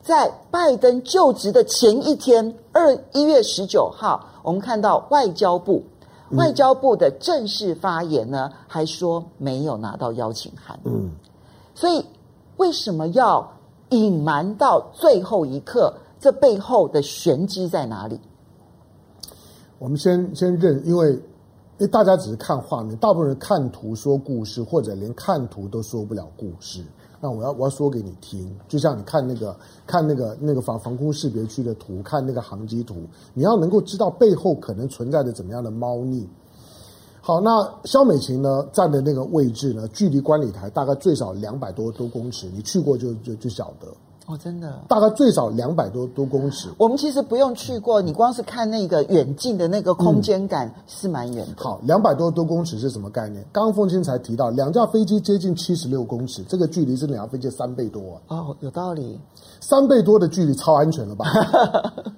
[0.00, 5.82] 在拜登就职的前一天，二一月十九号，我们看到外交部，
[6.30, 10.78] 外交部的正式发言呢，还说没有拿到邀请函。
[10.84, 11.10] 嗯，
[11.74, 12.02] 所以
[12.56, 13.46] 为什么要
[13.90, 15.92] 隐瞒到最后一刻？
[16.20, 18.18] 这背后的玄机在哪里？
[19.78, 21.20] 我们先先认，因为因
[21.78, 26.82] 为大家只是看画面，大部分人看图说故事，或者连看图都说不了故事。
[27.20, 32.96] 那我要我要说给你听，就像你看那个看那个那个防防空识别区的图，看那个航机图，
[33.32, 36.28] 你要能够知道背后可能存在着怎么样的猫腻。
[37.28, 37.50] 好，那
[37.84, 43.86] 肖美琴呢站的那个位置呢，距离观礼台大概最少两百多多公尺，你去过就就就晓得。
[44.24, 46.70] 哦，真的，大概最少两百多多公尺。
[46.78, 51.62] 我们其实不用去过，你光是看那个远近的那个空间感是蛮远的。
[51.62, 53.44] 好，两百多多公尺是什么概念？
[53.52, 58.38] 刚刚凤清才提到，两架飞机接近七十六公尺，这个距离是两架飞机三倍多啊。
[58.38, 59.20] 哦，有道理，
[59.60, 61.26] 三倍多的距离超安全了吧？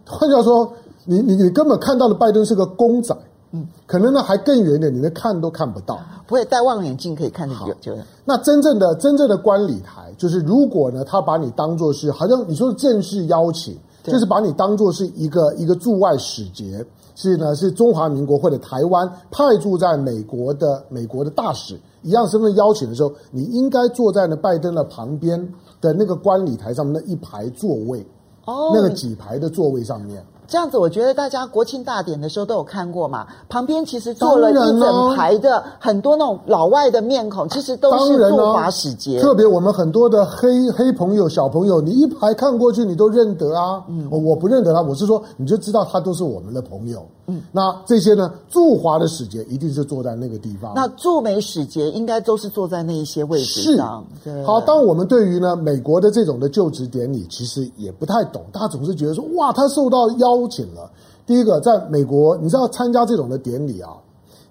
[0.06, 0.72] 换句话说，
[1.04, 3.12] 你你你根本看到的拜登是个公仔。
[3.52, 7.92] 嗯，可能呢还更远一点，你连看都看不到，不会戴望远镜可以看得久就。
[8.24, 16.86] 那真正的真正的观礼台，就是如果呢，他把你当做是好像你说的正式邀请，就是把你当做是一个一个驻外使节，
[17.16, 28.06] 是呢是中华民国或者台湾派驻在美国的美国的大使一样身份邀请的时候，你应该坐在呢拜登的旁边的那个观礼台上面的一排座位，
[28.44, 30.24] 哦，那个几排的座位上面。
[30.50, 33.24] 这样子，我觉得大家国庆大典的时候都有看过嘛。
[33.48, 39.20] 旁边其实坐了一整排的很多那种老外的面孔，其实都是驻华使节。
[39.20, 43.80] 特别我们很多的黑黑朋友、小朋友，你一排看过去，你都认得啊。
[43.88, 47.06] 嗯，我不认得他，我是说，你就知道他都是我们的朋友。
[47.26, 50.72] 嗯，那这些呢，驻华的使节一定是坐在那个地方。
[50.74, 54.04] 那驻美使节应该都是坐在那一些位置上。
[54.24, 54.44] 是，对。
[54.44, 60.90] 好，当我们对于呢美国的这种的就职典礼，其实也不太懂，大家总是觉得说，哇，他受到邀请了。
[61.26, 63.92] 第一个，在美国，你知道参加这种的典礼啊，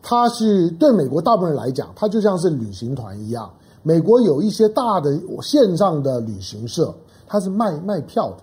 [0.01, 3.49] 它是对美国大部分人来讲，它就像是旅行团一样。
[3.83, 6.93] 美国有一些大的线上的旅行社，
[7.27, 8.37] 它是卖卖票的。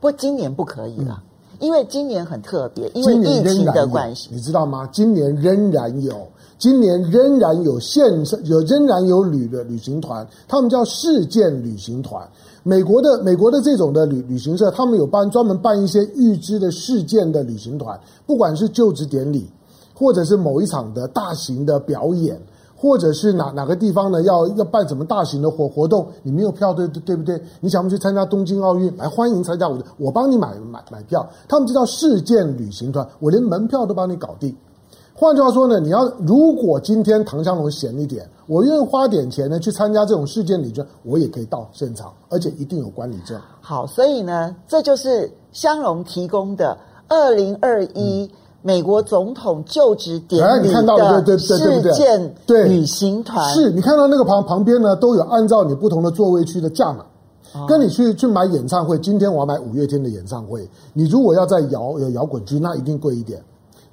[0.00, 1.22] 不过今年不可以了。
[1.22, 4.88] 嗯因为今年很特别，因为疫情的关系，你知道吗？
[4.92, 6.12] 今年仍然有，
[6.58, 12.28] 今年仍然有线上有仍然有旅的旅行团，他们叫事件旅行团。
[12.64, 19.48] 美国的美国的这种的旅旅行社，他们有办专门办一些预知的事件的旅行团，不管是就职典礼，
[19.94, 22.40] 或者是某一场的大型的表演。
[22.76, 24.20] 或者是哪哪个地方呢？
[24.24, 26.06] 要要办什么大型的活活动？
[26.22, 27.40] 你没有票，对对不对？
[27.60, 28.94] 你想不去参加东京奥运？
[28.98, 31.26] 来欢迎参加我的，我帮你买买买票。
[31.48, 34.54] 他们就叫事件旅行团，我连门票都帮你搞定。
[35.24, 43.40] 换句话说呢，你要如果今天唐湘龙闲一点，我愿意花点钱呢去参加这种事件旅行，我也可以到现场，而且一定有管理证。
[43.62, 46.76] 好，所以呢，这就是湘龙提供的
[47.08, 48.30] 二零二一。
[48.60, 57.04] 美国总统就职典礼的事件旅行团，是你看到那个旁旁边呢，都有按照你不同的座位区的价码，
[57.68, 58.98] 跟你去去买演唱会。
[59.00, 63.38] 今天我要买五月天的演唱会，你如果要在摇有摇滚区，那一定贵一点。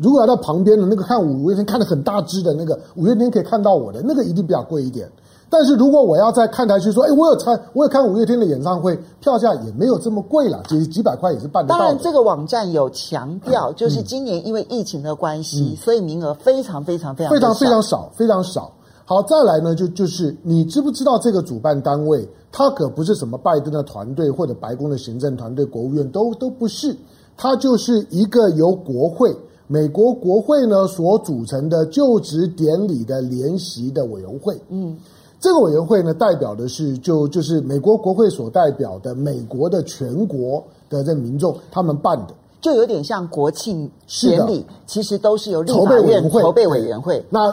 [0.01, 5.07] 如果要到旁边的那个看五月天看得很大只的那个五月天可以看到我的那个，一定比较贵一点。
[5.47, 11.83] 但是如果我要在看台区说，哎，我有参，我有看五月天的演唱会，票价也没有这么贵了，几几百块也是办得到的。
[11.83, 18.71] 当然，这个网站有强调，就是今年因为疫情的关系，嗯、所以名额非常非常非常非常非常少，非常少。
[19.03, 26.95] 好，再来呢，就就是你知不知道这个主办单位，他可不是什么拜登的团队或者白宫的行政团队、国务院都都不是，
[27.35, 29.35] 他就是一个由国会
[29.71, 34.60] 美国国会呢所组成的就职典礼的联席的委员会。
[34.67, 34.97] 嗯。
[35.39, 43.89] 这个委员会呢，代表的是就就是美国国会所代表的美国的全国的这民众，他们办的，就有点像国庆
[44.21, 47.25] 典礼，其实都是由立法院筹备委员会。
[47.31, 47.51] 那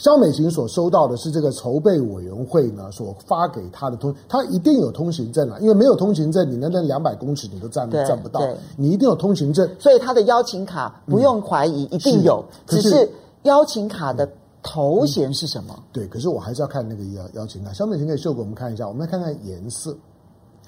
[0.00, 8.40] 萧美琴所收到的是这个筹备委员会呢所发给他的通，他一定有通行证啊，因为没有通行证，你那那两百公尺你都站站不到，
[8.78, 9.68] 你一定有通行证。
[9.78, 13.10] 所以他的邀请卡不用怀疑，嗯、一定有，是只是
[13.42, 14.26] 邀请卡的。
[14.62, 15.74] 头衔是什么？
[15.74, 15.82] 嗯？
[15.90, 17.72] 对，可是我还是要看那个邀邀请卡。
[17.72, 19.96] 肖美琴可以秀给我们看一下，我们来看看颜色。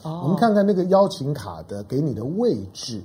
[0.02, 3.02] 哦，我们看看那个邀请卡的给你的位置，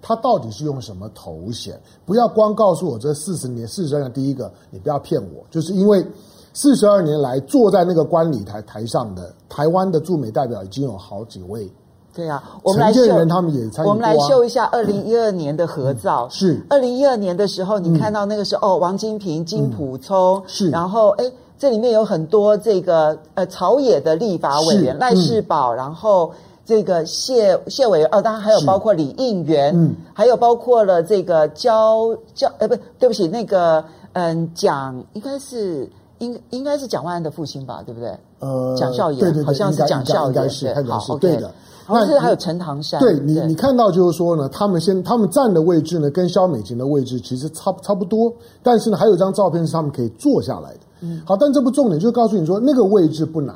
[0.00, 1.80] 它到底是用什么头衔？
[2.04, 4.12] 不要光告诉我这四十年、四十二年。
[4.12, 6.06] 第一个，你不要骗我，就是因为
[6.52, 11.70] 四十二年来坐在那个观礼台台上的台湾的驻美代表已经有好几位。
[12.14, 16.26] 对啊，我们来秀，他们也参与过啊，我们来秀一下二零一二年的合照。
[16.26, 26.32] 嗯、是二零一二年的时候，你看到那个时候，嗯、哦，王金平、金溥聪，是，然后哎，这里面有很多这个呃朝野的立法委员赖世宝，然后
[26.66, 33.82] 这个谢谢委员，哦，当然还有包括李应元，嗯，还有包括了这个焦焦，呃，不对不起，那个
[34.14, 38.18] 嗯，蒋应该是应应该是蒋万安的父亲吧，对不对？
[38.40, 41.50] 呃，蒋孝严，对对对，好像是蒋孝严，应该是，好，对的。
[41.88, 50.80] 那是还有陈唐山，对你，你看到就是说呢，他们先他们站的位置呢，跟萧美琴的位置其实差差不多，但是呢，还有一张照片是他们可以坐下来的。
[51.02, 53.54] 嗯，好，但这不重点，就告诉你说那个位置不难。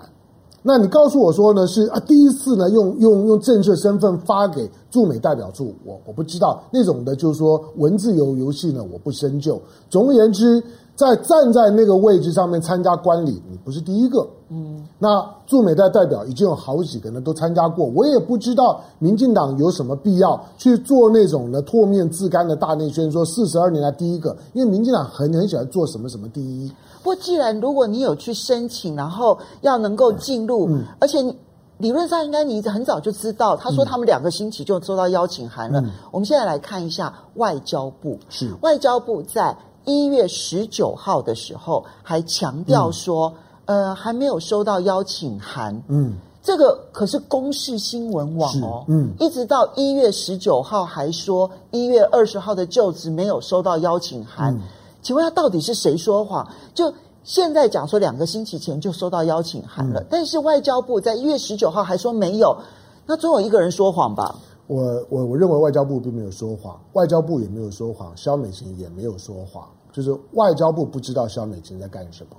[0.63, 9.61] 那你告诉我说呢，是啊，第一次呢用用用正式身份发给驻美代表处，我我不知道那种的，就是说文字游游戏呢，我不深究。
[9.89, 10.63] 总而言之，
[11.01, 14.29] 在站在那个位置上面参加观礼，你不是第一个。
[14.51, 26.69] 嗯，那驻美代代表已经有好几个呢都参加过，我也不知道民进党有什么必要去做那种的唾面自干的大内宣，说四十二年来第一个，因为民进党很很喜欢做什么什么第一。
[27.03, 31.35] 不过，既然如果你有去申请，然后要能够进入，嗯、而且你。
[31.79, 35.81] 理论上应该你很早就知道，他说他们两个星期就收到邀请函了。
[35.81, 39.57] 嗯、我们现在来看一下外交部，是外交部在
[39.91, 43.33] 一月十九号的时候还强调说，
[43.65, 45.83] 嗯、呃，还没有收到邀请函。
[45.89, 54.55] 嗯，这个可是公视新闻网哦，嗯，一直到一月十九号还说一月二十号的就职没有收到邀请函。
[54.55, 54.61] 嗯、
[55.03, 56.47] 请问他到底是谁说谎？
[56.75, 56.93] 就。
[57.23, 62.57] 现在讲说两个星期前就收到邀请函了，嗯、但是外交部在一月十九号还说没有，
[63.05, 64.35] 那总有一个人说谎吧？
[64.67, 72.37] 我我我认为外交部并没有说谎，外交部也没有说谎，肖美琴也没有说谎，就是外交部不知道萧美琴在干什么，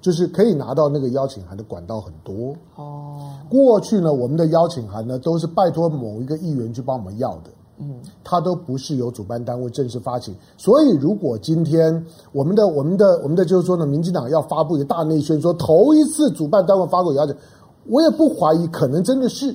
[0.00, 3.32] 就是可以拿到那个邀请函的管道很多哦。
[3.48, 7.50] 过去呢，我们的邀请函呢都是拜托某一个议员去帮我们要的。
[7.78, 12.02] 嗯，它都不是由主办单位正式发起，所以如果今天
[12.32, 17.36] 我们的、我们的、我们的就是说呢，民进党要发布一个大内宣，说头一次主办单位发过邀请，
[17.86, 19.54] 我也不怀疑，可能真的是。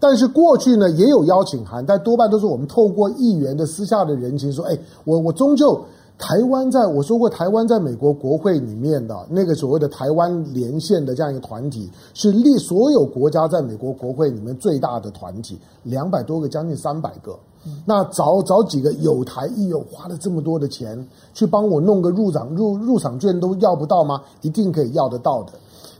[0.00, 5.78] 但是过去呢也有邀请函，但多半都是我们透过议员的私下的人情说，哎，我我终究。
[6.22, 17.36] 台湾在我说过，台湾在美国国会里面的那个所谓的台湾连线的这样一个团体，是立所有国家在美国国会里面最大的团体，两百多个，将近三百个。
[17.84, 21.04] 那找找几个有台议员花了这么多的钱
[21.34, 24.22] 去帮我弄个入场入入场券都要不到吗？
[24.42, 25.52] 一定可以要得到的。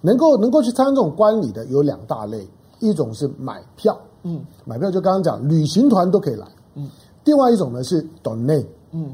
[0.02, 2.46] 能够能够去参加这种观礼的有两大类，
[2.78, 6.46] 一种是买票，嗯，买票就刚刚讲旅行团都可以来，
[6.76, 6.88] 嗯，
[7.24, 9.12] 另外一种呢是 donate，嗯。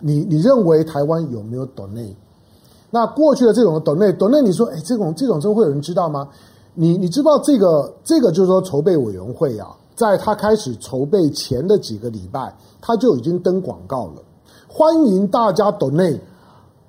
[0.00, 2.14] 你你认为台湾有没有 donate？
[2.90, 6.28] 那过去的这种 donate，donate 你说，哎，这种这种真会有人知道吗？
[6.74, 14.22] 你你知道这个这个就是说筹备委员会啊，在他开始筹备前的几个礼拜，他就已经登广告了，
[14.68, 16.20] 欢迎大家 donate。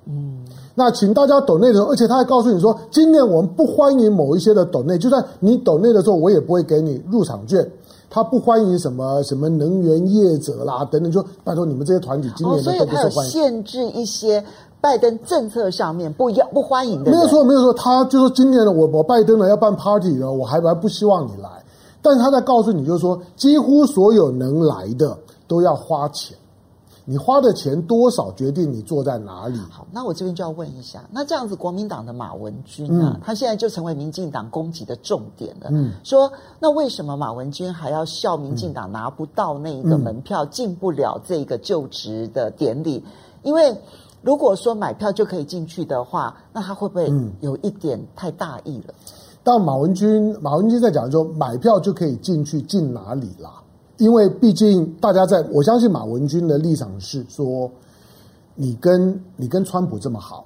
[0.05, 0.45] 嗯，
[0.76, 7.70] 那请大家 donate 的时候，而且他还告诉你说，今年我们不欢迎某一些的 donate，就算你 donate 的时候，我也不会给你入场券。
[8.10, 13.08] 他不欢迎什么什么能源业者啦等等，就拜托你们这些团体今年的都不受欢迎。
[13.08, 14.43] 哦，所以他有限制一些
[14.80, 17.12] 拜登政策上面不要不欢迎的。
[17.12, 21.49] 没有说没有说，他就说今年的我我拜登呢要办 party 了，我还还不希望你来。
[22.01, 26.38] 但是他在告诉你，就是说几乎所有能来的都要花钱。
[27.10, 29.58] 你花的钱多少决定你坐在哪里。
[29.70, 35.70] 好，那我这边就要问一下，那这样子国民党的马文君啊，嗯、他现在就成为民进党攻击的重点了。
[35.72, 36.30] 嗯，说
[36.60, 43.01] 那为什么马文君还要笑民进党拿不到那一个门票，嗯、进不了这个就职的典礼？
[43.41, 43.74] 因为
[44.22, 48.93] 如果说买票就可以进去的话，那他会不会有一点太大意了？
[49.45, 53.64] 但马文君，马文君在讲说买票就可以进去，进哪里啦？
[53.97, 57.69] 因为毕竟大家在，我相信马文君的立场是说，
[58.55, 60.45] 你跟你跟川普这么好，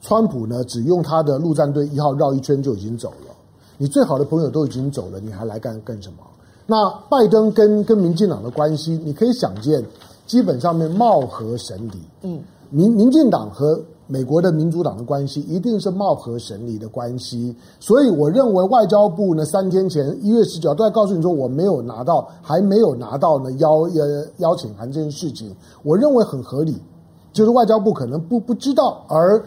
[0.00, 3.34] 川普呢只用他的陆战队一号绕一圈就已经走了，
[3.78, 6.18] 你最好的朋友都已经走了，你还来干干什么？
[6.66, 9.84] 那拜登跟跟民进党的关系，你可以想见，
[10.26, 12.00] 基本上面貌合神离。
[12.22, 13.80] 嗯，民民进党和。
[14.08, 26.80] 美国的民主党的关系一定是貌合神离的关系，所以我认为外交部呢三天前一月十九都在告诉你说我没有拿到，还没有拿到呢邀呃邀请函这件事情，我认为很合理，
[27.32, 29.44] 就是外交部可能不不知道，而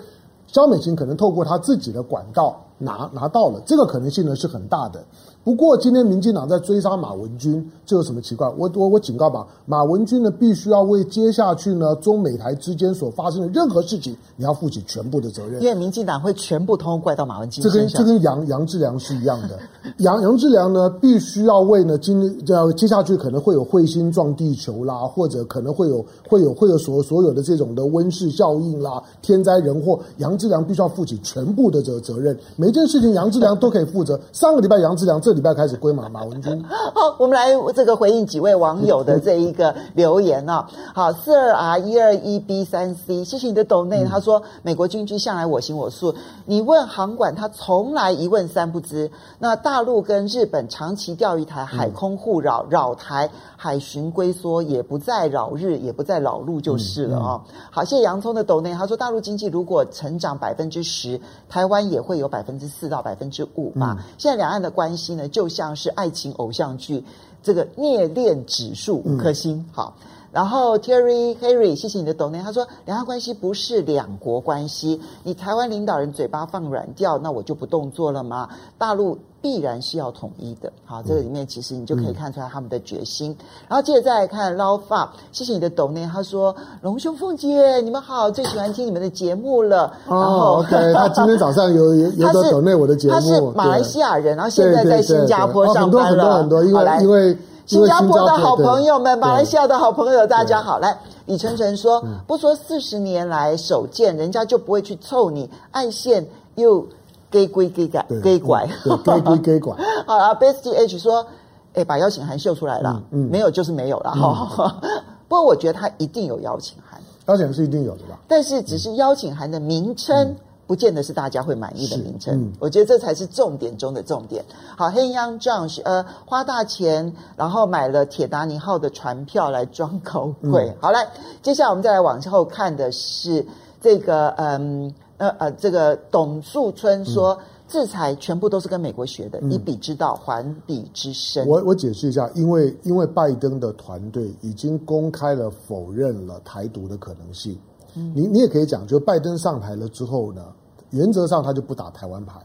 [0.48, 5.02] 萧美琴可能透过他自己的管道拿拿到了，这个可能性呢是很大的。
[5.50, 8.48] 不过今天民进党在追杀马文君，这有什么奇怪？
[8.56, 15.60] 我我我警告吧，马文君呢，必须要为接下去呢中美台之间所发生的任何事情，你要负起全部的责任。
[15.60, 17.64] 因为民进党会全部通怪到马文君。
[17.64, 19.58] 这跟这跟杨杨志良是一样的，
[19.98, 32.38] 杨杨志良呢，必须要为呢今要接下去可能会有彗星撞地球啦，或者可能会有会有会有所所有的这种的温室效应啦，天灾人祸，杨志良必须要负起全部的责责任。
[32.56, 34.20] 每件事情杨志良都可以负责。
[34.32, 35.30] 上个礼拜杨志良这。
[35.30, 36.62] 这礼拜开始归马马文君。
[36.68, 40.68] 好，我们来这个回应几位网友的这一个留言啊。
[40.94, 44.04] 好，四二 R 一二一 B 三 C，谢谢你的抖内。
[44.04, 46.14] 他说，美国军机向来我行我素，
[46.46, 49.10] 你问航管，他从来一问三不知。
[49.40, 57.42] 那大陆跟日本长期钓鱼台海空互扰，扰台海巡龟缩，也不再扰日，也不再扰陆，就是了啊。
[57.72, 58.74] 好，谢谢洋葱的抖内。
[58.74, 64.04] 他说，大陆经济如果成长百分之十，台湾也会有百分之四到百分之五吧。
[64.18, 65.19] 现在两岸的关系。
[65.20, 67.04] 呢，就像是爱情偶像剧
[67.44, 69.58] 这个虐恋指数五颗星。
[69.58, 69.94] 嗯、好。
[70.32, 72.44] 然后 Terry Harry，谢谢你的 donate。
[72.44, 78.48] 他说，两岸关系不是两国关系，你台湾领导人嘴巴放软调，那我就不动作了吗？
[78.78, 80.72] 大陆必然是要统一的。
[80.86, 83.32] 好，这个里面其实你就可以看出来他们的决心。
[83.32, 86.10] 嗯、然后接着再来看 Love Up，谢谢你的 donate。
[86.10, 89.94] 他说，龙兄凤姐，你们好，最喜欢听你们的节目了。
[90.08, 96.10] 哦、然后 OK，他今天早上有有 有的 donate 我的节目，他是马来西亚人，然后现在在新加坡上班了。
[96.10, 97.38] 很多很多很多，因为因为。
[97.70, 100.80] 新加坡的好朋友们，马来西亚的好朋友，大家好。
[100.80, 105.48] 来，李晨晨说，不说四十年来首见，人家就不会去凑你。
[105.70, 106.26] 爱线
[106.56, 106.84] 又
[107.30, 108.68] 给归给改给拐，
[109.04, 109.76] 给归给拐。
[110.08, 111.26] 好啊，Bestie H 说，
[111.74, 114.82] 哎，把邀请函秀出来了，没有就是没有了哈。
[115.28, 118.20] 不过我觉得他一定有邀请函，邀请函是一定有的吧？
[118.28, 120.36] 但是只是邀请函的名称。
[120.70, 124.46] 不见得是大家会满意的名称，嗯、我觉得这才是重点中的重点。
[124.78, 130.70] 好，黑央 John 是呃花大钱，然后买了铁达尼号的船票来装高贵。
[130.70, 131.08] 嗯、好，来，
[131.42, 133.44] 接下来我们再来往后看的是
[133.82, 141.48] 这个嗯呃呃呃这个董树春说，嗯、制裁全部都是跟美国学的，以彼之道还彼之身。
[141.48, 147.56] 我我解释一下，因为因为拜登的团队已经公开了否认了台独的可能性。
[147.96, 150.44] 嗯、你你也可以讲，就拜登上台了之后呢？
[150.92, 152.40] 原则上，他就不打台湾牌，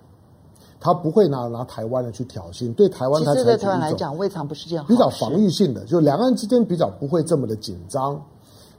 [0.78, 2.74] 他不会拿拿台湾的去挑衅。
[2.74, 4.84] 对台湾，其实对台湾来讲，未尝不是这样。
[4.86, 8.20] 比较防御性的，就两岸之间比较不会这么的紧张。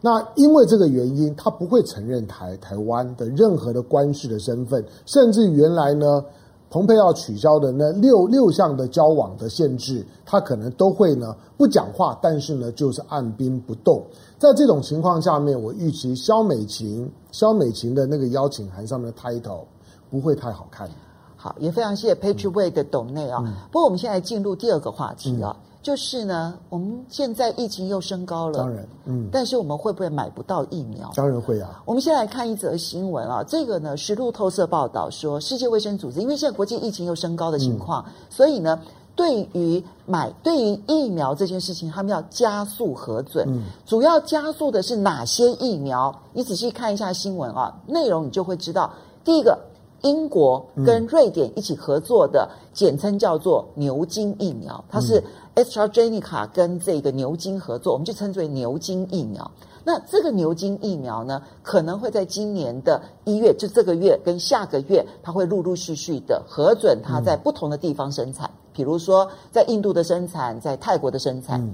[0.05, 6.23] 那因为这个原因，他不会承认台台湾的任何的官事的身份，甚至原来呢，
[6.69, 14.03] 蓬佩奥取消的那六六项的交往的限制，他可能都会呢不讲话，但是呢就是按兵不动。
[14.37, 17.11] 在这种情况下面，我预期肖美琴。
[17.31, 19.65] 肖美琴的那个邀请函上面的 title
[20.09, 20.87] 不会太好看。
[21.35, 23.43] 好，也非常谢谢 Patrick Way 的 donate 啊。
[23.71, 31.11] 不过我们现在进入第二个话题啊，嗯、就是呢，我们现在疫情又升高了，当然，嗯，但是我们会不会买不到疫苗？
[31.13, 31.83] 当然会啊。
[31.85, 38.81] 我们先来看一则新闻啊，这个呢是路透社报道说，世界卫生组织因为现在国际疫情又升高的情况，嗯、所以呢。
[39.17, 43.45] 对于买对于疫苗这件事情，他们要加速核准。
[43.47, 46.13] 嗯，主要加速的是哪些疫苗？
[46.33, 48.91] 你仔细看一下新闻啊，内容你就会知道。
[49.23, 49.57] 第一个，
[50.01, 55.23] 英国跟瑞典一起合作的，嗯、简称叫做牛津疫苗，它是
[55.55, 59.49] AstraZeneca 跟这个牛津合作，我们就称之为牛津疫苗。
[59.83, 68.47] 那这个牛津疫苗呢，可能会在今年的一月，就这个月跟下个月，它会陆陆续续的核准它在不同的地方生产。
[68.47, 68.57] 嗯。
[68.73, 71.73] 比如说，在印度的生产，在泰国的生产，嗯、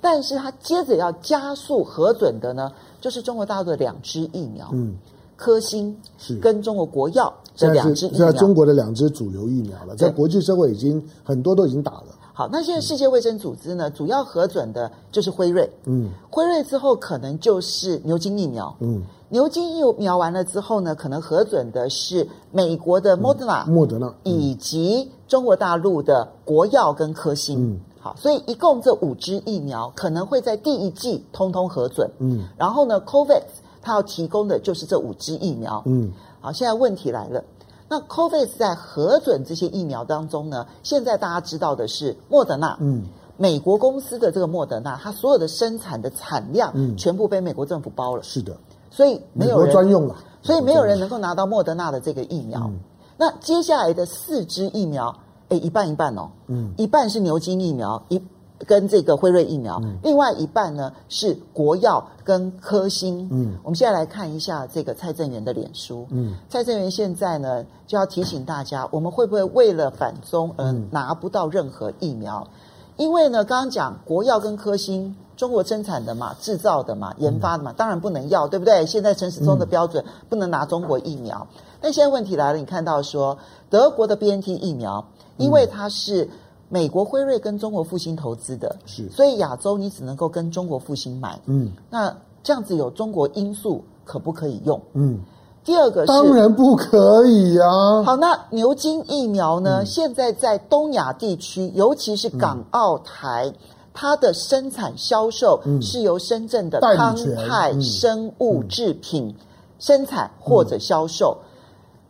[0.00, 2.72] 但是它接着要加速核准的呢，
[3.02, 4.94] 就是中国大陆的两支疫苗，嗯，
[5.42, 12.04] 科兴是跟中国国药这两支疫苗，在中国的两支主流疫苗了，在国际社会已经很多都已经打了。
[12.32, 19.02] 好，那现在世界卫生组织呢，主要核准的就是辉瑞，嗯，辉瑞之后可能就是牛津疫苗，嗯。
[19.30, 27.72] 牛津疫苗完了之后呢，可能核准的是美国的莫德纳，莫德纳以及中国大陆的国药跟科兴。
[27.72, 32.08] 嗯，好，所以一共这五支疫苗可能会在第一季通通核准。
[32.20, 33.42] 嗯，然后呢，COVAX
[33.82, 35.82] 它要提供的就是这五支疫苗。
[35.84, 36.10] 嗯，
[36.40, 37.44] 好，现在问题来了，
[37.88, 42.78] 那 COVAX 在核准这些疫苗当中呢，现在大家知道的是莫德纳。
[42.80, 43.02] 嗯，
[43.36, 48.22] 美国公司的这个莫德纳，它所有的生产的产量，嗯，全部被美国政府包了。
[48.22, 48.56] 是的。
[48.90, 52.60] 所以没有人专用了，所以没有人能够拿到莫德纳的这个疫苗。
[52.66, 52.78] 嗯、
[53.16, 55.18] 那接下来的四支疫苗，
[55.48, 58.22] 哎，一半一半哦，嗯，一半是牛津疫苗，一
[58.66, 63.28] 跟这个辉瑞疫苗，嗯、另外一半呢是国药跟科兴。
[63.30, 66.06] 嗯，我们现在来看一下这个蔡正元的脸书。
[66.10, 72.46] 嗯，蔡正元现在呢就要提醒大家，我们会不会为了反中而拿不到任何疫苗？
[72.46, 72.50] 嗯、
[72.96, 75.14] 因为呢，刚刚讲国药跟科兴。
[75.34, 78.86] 中国生产的嘛，制造的嘛，研发的嘛，当然不能要，对不对？
[78.86, 81.44] 现在陈时中的标准不能拿中国疫苗。
[81.80, 83.36] 但现在问题来了，你看到说
[83.68, 85.04] 德国的 BNT 疫苗，
[85.38, 86.28] 因为它是
[86.72, 91.38] 美国辉瑞跟中国复兴投资的，是，所以亚洲你只能够跟中国复兴买。
[91.44, 94.80] 嗯，那这样子有中国因素可不可以用？
[94.94, 95.20] 嗯，
[95.62, 97.64] 第二个是当然不可以呀。
[98.06, 99.84] 好，那牛津疫苗呢？
[99.84, 103.52] 现在在东亚地区，尤其是港澳台。
[103.94, 107.14] 它的生产销售是由深圳的康
[107.46, 109.36] 泰生物制品
[109.78, 111.36] 生产或者销售。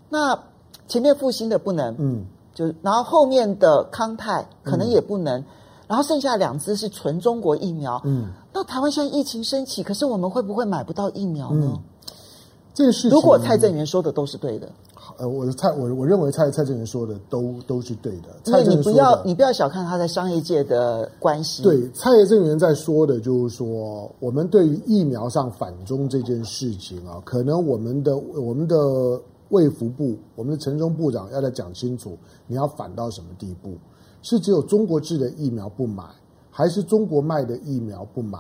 [0.09, 0.39] 那
[0.87, 2.25] 前面复兴的不能，嗯，
[2.55, 5.45] 就然后后面的康泰可能也不能，
[5.89, 8.01] 然后剩下两支是纯中国疫苗。
[8.05, 11.79] 嗯，那台湾现在疫情升起，可是我们会不会买不到疫苗呢？
[12.75, 14.69] 这个事情如果蔡正元说的都是对的。
[15.19, 18.29] 呃，我的蔡我我认为蔡蔡正元说的都都是对的。
[18.47, 21.63] 因为你不要你不要小看他在商业界的关系。
[21.63, 29.21] 对，蔡正元在说的就是说，我们对于疫苗上反中这件事情啊，可能我们的我们的
[29.53, 33.71] 卫福部，我们的陈时中部长要来讲清楚，你要反到什么地步？
[34.23, 36.05] 是只有中国制的疫苗不买，
[36.51, 38.39] 还是中国卖的疫苗不买，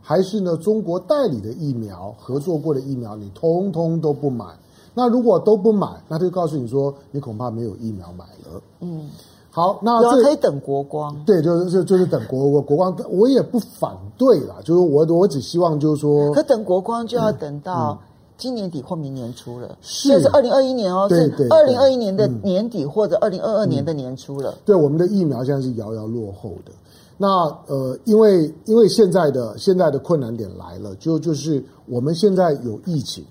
[0.00, 4.46] 还是呢中国代理的疫苗合作过的疫苗你通通都不买？
[4.94, 8.62] 那如果都不买，那就告诉你说，你恐怕没有疫苗买了。
[8.80, 9.08] 嗯，
[9.50, 11.16] 好，那这可以等国光。
[11.24, 14.56] 对，就是就就是等国国国光，我也不反对啦。
[14.62, 17.98] 就是我我只希望就是说，可等国光就要等到
[18.42, 24.50] 今年底或明年初了，是就是二零二一年哦，对对二零二一年的年底或者二零二二年的年初了。
[24.50, 26.72] 嗯、对，我们的疫苗现在是遥遥落后的。
[27.16, 27.28] 那
[27.68, 33.24] 呃，因为因为现在的现在的困难点来了，就就是我们现在有疫情，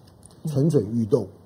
[0.47, 1.24] 蠢蠢欲动。
[1.24, 1.41] 嗯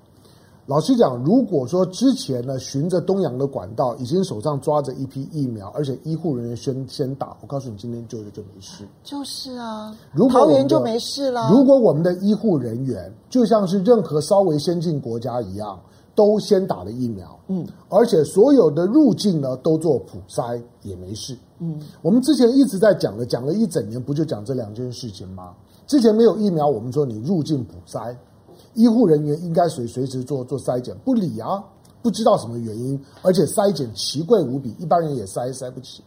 [0.66, 8.84] 老实讲，如果说之前呢，循着东洋的管道，已经手上抓着一批疫苗，而且医护人员先先打，我告诉你，今天就就没事。
[9.04, 11.48] 就是啊，如果桃园就没事了。
[11.52, 15.78] 如果我们的医护人员就像是任何稍微先进国家一样，
[16.16, 21.38] 都先打了疫苗，嗯，而且所有的入境呢都做普筛，也没事。
[21.60, 25.54] 嗯，我们之前一直在讲的，讲了一整年，不就讲这两件事情吗？
[25.86, 28.12] 之前没有疫苗，我们说你入境普筛。
[28.74, 31.62] 医护人员应该随随时做做筛检，不理啊，
[32.02, 36.02] 不知道什么原因，而且筛检奇贵无比，一般人也筛筛不起。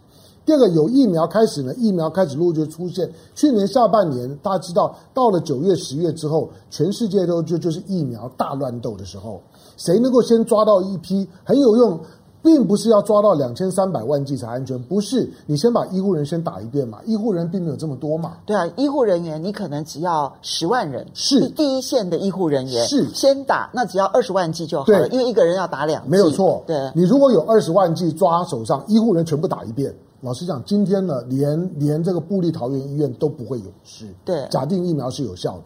[0.45, 3.07] 第二个，有疫苗开始呢，疫苗开始陆续出现。
[3.35, 9.39] 去年下半年，大家知道，到了九月、十月之后，全世界都就就是疫苗大乱斗的时候，
[9.77, 11.99] 谁能够先抓到一批很有用？
[12.41, 16.99] 并不是要抓到两千三百万剂才安全，不是你先把医护人员先打一遍嘛？
[17.05, 18.37] 医护人员并没有这么多嘛？
[18.45, 26.63] 对啊，医护人员你可能只要十万人，是第一线的医护人员是先打，那只要二十万剂就好了，因为一个人要打两剂，没有错。
[26.65, 34.05] 对，你如果有二十万剂抓手上，医护人员全部打一遍，老实讲，今天呢，连连这个布利桃园医院都不会有事。
[34.23, 35.65] 对，假定疫苗是有效的。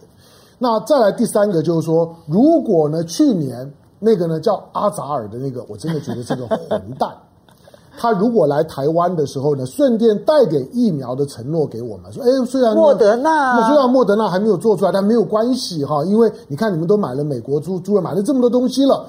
[0.57, 3.71] 那再来第三个就是说，如果呢，去年
[4.03, 7.09] 那个呢叫阿扎尔的那个，我真的觉得是个混蛋。
[7.95, 19.05] 他如果来台湾的时候呢，顺便带点疫苗的承诺给我们，说：“哎，虽然莫德纳，虽然莫德纳还没有做出来，但没有关系哈，因为你看你们都买了美国猪猪了，买了这么多东西了，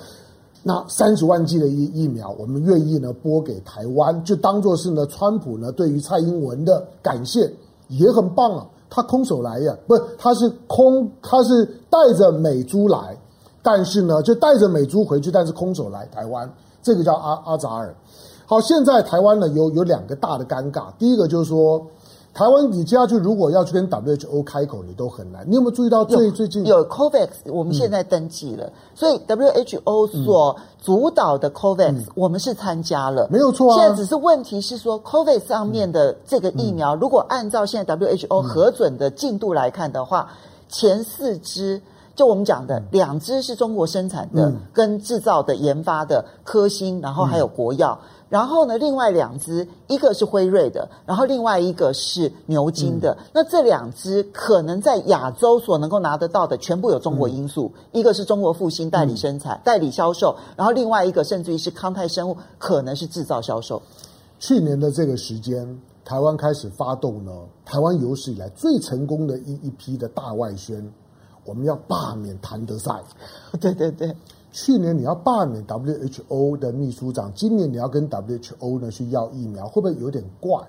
[0.63, 7.51] 那三十万剂的疫疫苗，我们愿意呢拨给台湾，就当做是呢川普呢对于蔡英文的感谢，
[7.89, 8.67] 也很棒啊。
[8.91, 13.17] 他空手来呀，不是，他是空，他是带着美猪来，
[13.65, 16.49] 但是呢就带着美猪回去，但是空手来台湾，
[16.83, 17.93] 这个叫阿阿扎尔。”
[18.47, 20.89] 好，现在台湾呢有有两个大的尴尬。
[20.99, 21.81] 第一个就是说，
[22.35, 25.47] 台湾你接下去如果要去跟 WHO 开口，你都很难。
[25.49, 33.79] 你有没有注意到最最近有 COVAX，我们现在登记了，嗯、所以 WHO 所主导的 COVAX，、嗯、我们是参加了，没有错啊。
[33.79, 40.37] 现在只是问题是说，COVAX 上面的这个疫苗，嗯、如果按照现在 WHO 核准的进度来看的话，嗯、
[40.69, 41.81] 前四支。
[42.15, 47.99] 就我们讲的，两支是中国生产的、跟制造的、研发的科兴，然后还有国药。
[48.31, 53.17] 然后呢，另外两支，一个是辉瑞的，然后另外一个是牛津的。
[53.33, 57.71] 那这两支可能在亚洲所能够拿得到的，全部有中国因素。
[57.93, 63.81] 一个是中国复兴代理生产、代理销售，然后另外一个甚至于是康泰生物，可能是制造销售。
[64.41, 67.33] 去年的这个时间，台湾开始发动呢，
[67.65, 70.93] 台湾有史以来最成功的一一批的大外宣。
[71.45, 73.03] 我们要罢免谭德赛，
[73.61, 74.15] 对对对。
[74.53, 80.61] 去年你要罢免 WHO 的秘书长，今年你要跟 WHO 呢去要疫苗，会不会有点怪？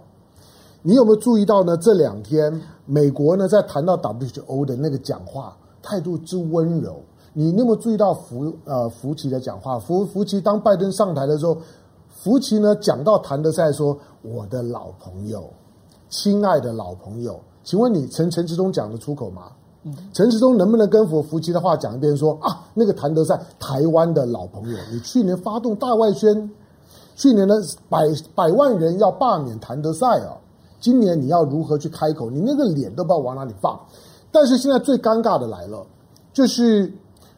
[0.82, 1.78] 你有没有注意到呢？
[1.78, 7.00] 这两天美国呢在谈到 WHO 的那个讲话态度之温柔，
[7.34, 9.78] 你有没有注意到福呃福奇的讲话？
[9.78, 11.56] 福福奇当拜登上台的时候，
[12.10, 15.48] 福奇呢讲到谭德赛说：“我的老朋友，
[16.10, 19.52] 亲爱的老朋友，请问你陈陈志忠讲得出口吗？”
[20.14, 22.38] 陈时中能不能跟福福奇的话讲一遍说？
[22.42, 26.50] 啊，那个谭德赛，台湾的老朋友，你去年发动大外宣，
[27.16, 27.56] 去年的
[27.88, 28.00] 百
[28.34, 30.36] 百万人要罢免谭德赛啊，
[30.80, 32.30] 今年你要如何去开口？
[32.32, 33.80] 你那个脸都不知道往哪里放。
[34.32, 35.86] 但是现在最尴尬的来了，
[36.34, 36.92] 就是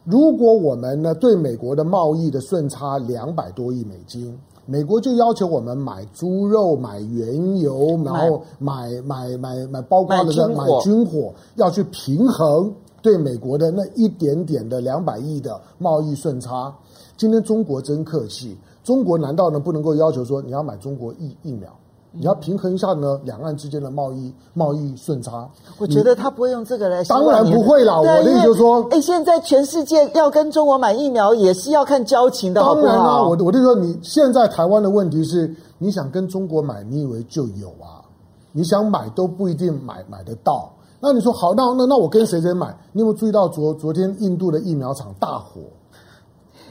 [0.04, 4.38] 如果我们呢对美国的贸易的顺差两百多亿美金。
[4.70, 16.70] 美国就要求我们买猪肉、买原油，然后买买买买包括的买军火，要去平衡对美国的那一点点的两百亿的贸易顺差。
[17.16, 21.74] 今天中国真客气，中国难道呢不能够要求说你要买中国疫疫苗？
[22.12, 25.48] 你要平衡一下呢两岸之间的贸易贸易顺差。
[25.78, 27.04] 我觉得他不会用这个来。
[27.04, 38.02] 当然不会啦，我的意思就是说，哎，现在全世界要跟中国买疫苗也是要看交情的，当然啦，好我我就说，你现在台湾的问题是，你想跟中国买，你以为就有啊？
[38.52, 40.70] 你想买都不一定买买得到。
[41.00, 42.76] 那你说好，那那那我跟谁谁买？
[42.92, 45.60] 你有没有注意到昨昨天印度的疫苗厂大火？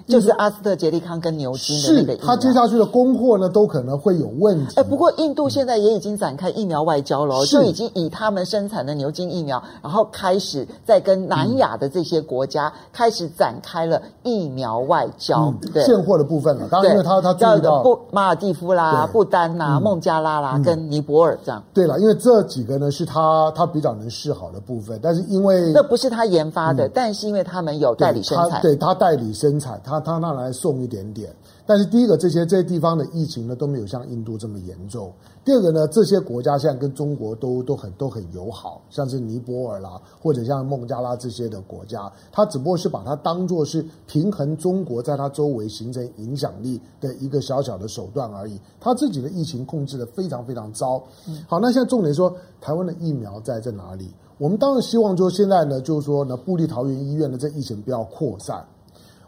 [0.07, 4.75] 就是阿斯特杰利康跟牛津的那个疫苗，他接下去的供货呢，都可能会有问题。
[4.77, 15.53] 哎，不过印度现在也已经展开疫苗外交了，就已经以他们生产的牛津疫苗，然后开始在跟南亚的这些国家开始展开了疫苗外交。
[15.73, 21.61] 对，现货的部分了，当然因为他他注意到布马尔蒂夫啦、不丹呐、孟加拉啦跟尼泊尔这样。
[21.73, 30.17] 对了，因为这几个呢是他他比较能示好的部分，但是因为那不是他研发的，但是因为他们有代理生产，对他代理生产，他。
[30.17, 31.31] 他那来送一点点，
[31.63, 35.13] 但是第一个，这些这些地方的疫情呢都没有像印度这么严重。
[35.45, 48.59] 第二个呢，这些国家现在跟中国都都很都很友好，像是尼泊尔啦，或者像孟加拉这些的国家，它只不过是把它当做是平衡中国在它周围形成影响力的一个小小的手段而已。
[48.79, 51.03] 它自己的疫情控制的非常非常糟。
[51.47, 54.09] 好，那现在重点说，台湾的疫苗在在哪里？
[54.39, 58.65] 我们当然希望就现在呢，就是说呢，布利桃园医院的这疫情不要扩散。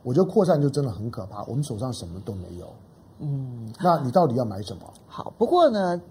[0.04, 2.68] 我觉得扩散就真的很可怕，我们手上什么都没有。
[3.20, 4.84] 嗯，那你到底要买什么？
[5.08, 6.02] 好，不过呢，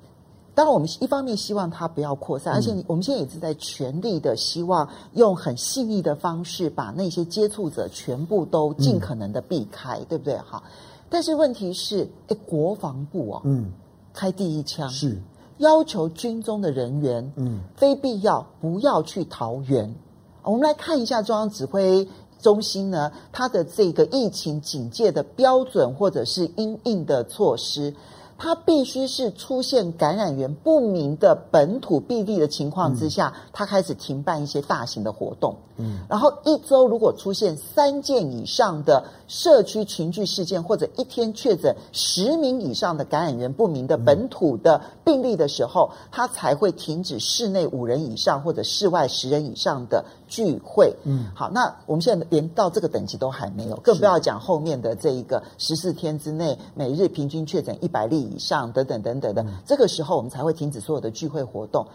[0.54, 10.36] 当然我们一方面希望它不要扩散，嗯、而且我们现在也是在全力的希望用很细腻的方式把那些接触者全部都尽可能的避开，嗯、对不对？
[10.36, 10.62] 哈，
[11.08, 13.72] 但是问题是，哎，国防部啊，嗯，
[14.12, 15.18] 开第一枪是
[15.56, 19.94] 要求军中的人员，嗯，非必要不要去桃园。
[20.42, 22.06] 我们来看一下中央指挥。
[22.40, 27.94] 中心呢，它的这个疫情警戒的标准或者是因应的措施，
[28.38, 35.56] 它必须是出现感染源不明的本土病例的情况之下，它开始停办一些大型的活动。
[35.80, 50.96] 嗯，然后一周如果出现三件以上的社区群聚事件，或者一天确诊十名以上的感染源不明的本土的病例的时候，它才会停止室内五人以上或者室外十人以上的聚会。
[51.04, 61.86] 嗯，好，那我们现在连到这个等级都还没有，更不要讲后面的这一个十四天之内每日平均确诊一百例以上等等等等的，这个时候我们才会停止所有的聚会活动。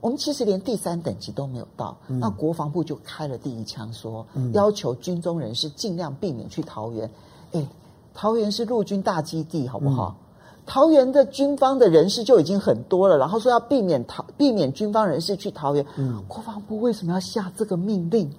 [0.00, 7.10] 我们其实连第三等级都没有到，那国防部就开了第一枪，说要求军中人士尽量避免去桃园。
[7.52, 7.68] 哎，
[8.14, 10.16] 桃园是陆军大基地，好不好？
[10.64, 15.84] 桃园的军方的人士就已经很多了，然后说要避免桃避免军方人士去桃园。
[15.96, 18.30] 嗯，国防部为什么要下这个命令？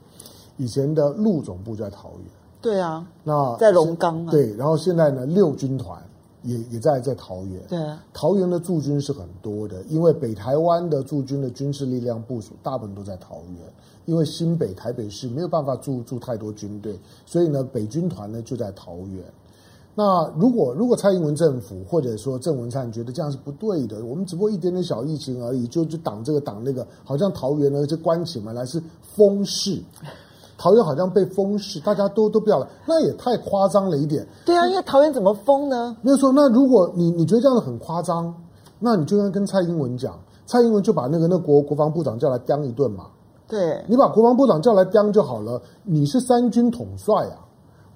[0.57, 2.27] 以前的陆总部在桃园，
[2.59, 6.01] 对啊，那在龙岗啊，对，然后现在呢，六军团。
[6.43, 13.57] 也也在在桃园，对啊，桃园的驻军是很多的，因为北台湾的驻军的军事力量部署大部分都在桃园，
[14.05, 19.23] 因为新北台北市没有办法驻驻太多军队，所以呢，北军团呢就在桃园。
[19.93, 28.81] 那如果如果蔡英文政府或者说郑文灿觉得这样是不对的，我们只不过一点点小疫情而已，就就挡这个挡那个，好像桃园呢就关起门来是
[29.15, 29.81] 封市。
[30.61, 34.23] 桃园好像被封市，大家都都不要了，那也太夸张了一点。
[34.45, 35.97] 对啊，因为桃园怎么封呢？
[36.03, 38.31] 没有说，那如果你你觉得这样子很夸张，
[38.77, 43.05] 那你就应该跟蔡英文讲，蔡英文就把那个那国国防部长叫来刁一顿嘛。
[43.47, 45.59] 对，你把国防部长叫来刁就好了。
[45.83, 47.41] 你是三军统帅啊，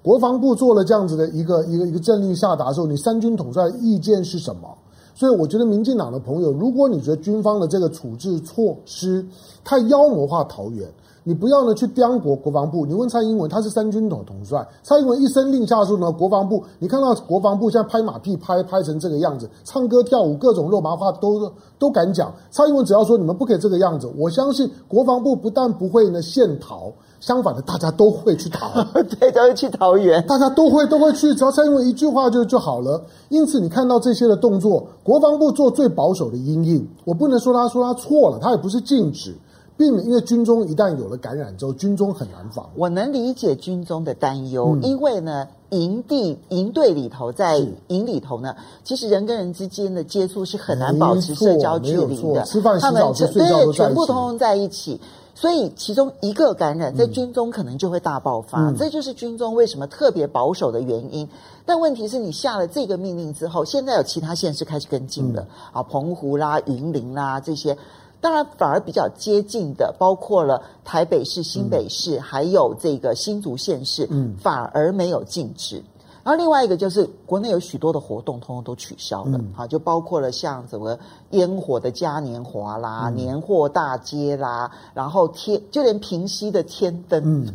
[0.02, 4.76] 国防部做了这样子的一个一个一个政令下达的时候，你三军统帅意见是什么？
[5.14, 9.24] 所以我觉得民进党的朋友，如果你觉得军方的这个处置措施
[9.62, 10.90] 太妖魔化桃园。
[11.28, 21.50] 你不要呢去刁国国防部，你问蔡英文，他是三军统统帅，蔡英文一声令下之后呢，国防部你看到国防部现在拍马屁拍拍成这个样子，唱歌跳舞各种肉麻话都
[21.80, 22.32] 都敢讲。
[22.52, 28.70] 蔡英文只要说你们不可以这个样子，我相信国防部不但不会呢现逃，相反的大家都会去逃，
[29.18, 33.02] 对，都会去桃园，大家都会都会去，只要蔡英文一句话就就好了。
[33.30, 39.34] 因此你看到这些的动作，国防部做最保守的因应，我不能说他说他错了，他也不是禁止。
[39.76, 42.70] 避免，因为军中一旦有了感染之后，军中很难防。
[42.76, 47.58] 我能理解军中的担忧，嗯、因为呢，营地营队里头，在
[47.88, 52.42] 营里头呢，其实人跟人之间的接触是很难保持社交距离的。
[52.44, 54.98] 吃饭、洗澡、睡觉都全部通通在一起，
[55.34, 58.70] 所以其中一个感染在军中可能就会大爆发。
[58.70, 61.28] 嗯、这就是军中为什么特别保守的原因。
[61.66, 67.76] 但问题是你下了这个命令之后，现在有其他县市开始跟进了、嗯、啊，澎湖啦、云林啦这些。
[68.26, 75.80] 当然，反而比较接近的，包括了台北市、新北市，嗯、还有这个新竹县市，嗯，反而没有禁止。
[76.24, 80.98] 然后另外一个就是国内有许多的活动，通通都取消了，啊、嗯，就包括了像什么
[81.30, 87.54] 烟火的嘉年华啦、嗯、年货大街啦，然后天就连平息的天灯，嗯，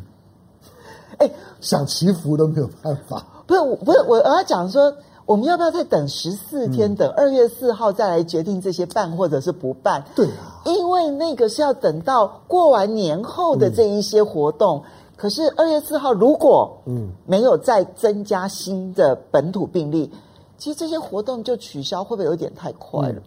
[1.18, 3.22] 哎，想祈福都没有办法。
[3.46, 4.96] 不是，不是，我我要讲说，
[5.32, 10.04] 我们要不要再等十四天，等二月四号再来决定这些办或者是不办？
[10.14, 14.80] 对啊，因为那个是要等到过完年后的这一些活动。
[14.80, 14.84] 嗯
[15.22, 20.20] 可是二月四号，如果嗯没有再增加新的本土病例，嗯、
[20.58, 23.16] 其实这些活动就取消，会不会有点太快了？
[23.16, 23.22] 嗯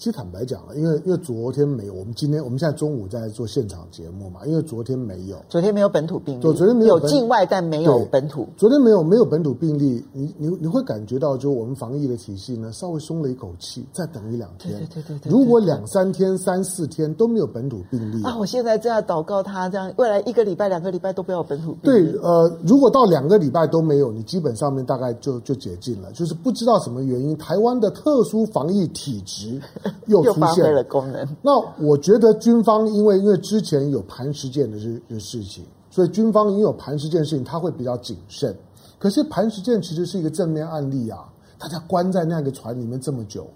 [0.00, 22.10] 其实坦白讲了，因为因为昨天没有，我们今天我们现在中午在做现场节目嘛，因为昨天没有，昨天没有本土病例，昨天没有，有境外但没有本土，昨天没有没有本土病例，你你你会感觉到，就我们防疫的体系呢，稍微松了一口气，再等一两天，对对对对，对，如果两三天、三四天都没有本土病例啊，我现在这样祷告他，这样未来一个礼拜、两个礼拜都不要有本土病例。
[22.10, 29.60] 对，呃，如果到两个礼拜都没有，你基本上面大概就就解禁了，就是不知道什么原因，台湾的特殊防疫体质
[30.06, 30.72] 又出现。
[30.74, 31.26] 了功能。
[31.42, 31.52] 那
[31.84, 38.54] 我觉得军方因为因为之前有磐石舰的事的事情，所以军方因为有磐石舰事情，他会比较谨慎。
[38.98, 41.24] 可是磐石舰其实是一个正面案例啊，
[41.58, 43.46] 大家关在那个船里面这么久，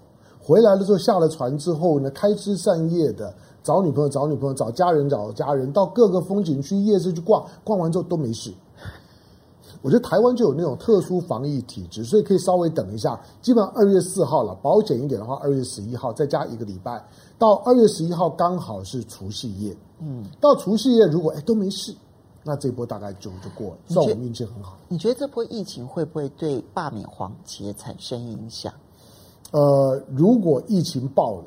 [0.41, 3.33] 回来了之后下了船之后呢，开枝散叶的
[3.63, 8.51] 找女朋友找女朋友找家人找家人，到各个风景区夜市去逛，逛完之后都没事。
[9.85, 13.21] 我觉得台湾就有那种特殊防疫体质，所以可以稍微等一下。
[13.39, 16.99] 基本上二月四号了，保险一点的话，二月十一号再加一个礼拜，
[17.37, 19.77] 到二月十一号刚好是除夕夜。
[19.99, 21.93] 嗯，到除夕夜如果哎都没事，
[22.43, 24.75] 那这波大概就就过了，算我们运气很好。
[24.87, 28.73] 你觉得这波疫情会不会对罢免黄杰产生影响？
[29.51, 31.45] 呃，如果疫情爆了，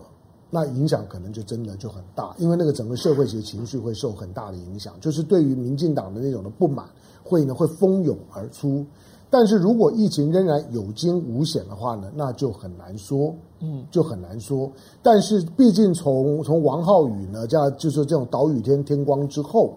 [0.49, 6.87] 那影响可能就真的就很大，因为那个整个社会其实情绪会受很大的影响，就是对于民进党的那种的不满。
[7.29, 8.87] 会呢会蜂拥而出，
[9.29, 14.73] 但是如果疫情仍然有惊无险的话呢，那就很难说，嗯，就很难说。
[15.03, 19.75] 但是毕竟从从王浩宇呢，这样就是这种岛屿天天光之后，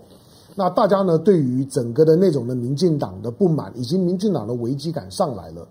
[0.55, 5.67] 那大家呢对于整个的那种的民进党的不满，以及民进党的危机感上来了。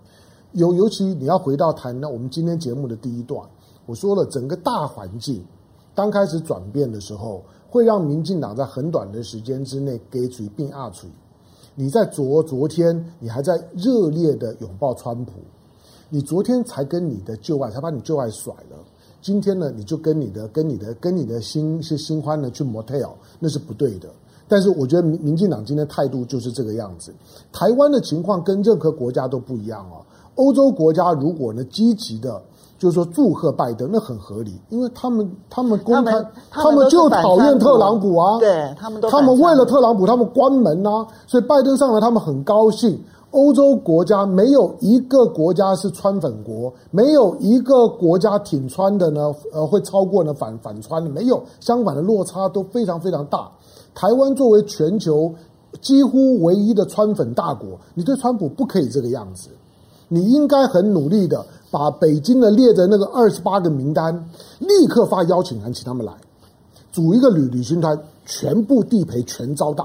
[0.53, 3.43] 尤尤其你要回到谈那我们今天节目的第一段，
[3.87, 5.43] 我说了整个大环境
[5.95, 11.09] 刚开始转变的时候，会让民进党在很短的时间之内给嘴并二嘴。
[11.81, 15.31] 你在昨昨天，你还在热烈的拥抱川普，
[16.09, 18.77] 你昨天才跟你的旧爱，才把你旧爱甩了。
[19.19, 24.07] 今天呢，你就跟你的、跟你的、跟你的新是新欢呢去 motel，那是不对的。
[24.47, 27.11] 但是我觉得民民进党今天态度就是这个样子。
[27.51, 30.05] 台湾的情况跟任何国家都不一样哦。
[30.35, 32.39] 欧洲国家如果呢积极的。
[32.81, 36.13] 就是说祝贺拜登，那很合理，因为他们他们公开，
[36.49, 42.99] 他们，就讨厌特朗普啊，对他们都，他们为了特朗普，他们关门啊，所以拜登上来，他们很高兴。
[43.29, 53.47] 欧洲国家没有一个国家是川粉国，没有一个国家挺川的呢，呃，会超过呢反反川的，没有，相反的落差都非常非常大。
[53.93, 55.31] 台湾作为全球
[55.81, 59.49] 几乎唯一的川粉大国，你对川普不可以这个样子，
[60.07, 61.45] 你应该很努力的。
[61.71, 64.13] 把北京的列的那个二十八个名单，
[64.59, 66.13] 立刻发邀请函请他们来，
[66.91, 69.83] 组一个旅旅行团，全部地陪全招待。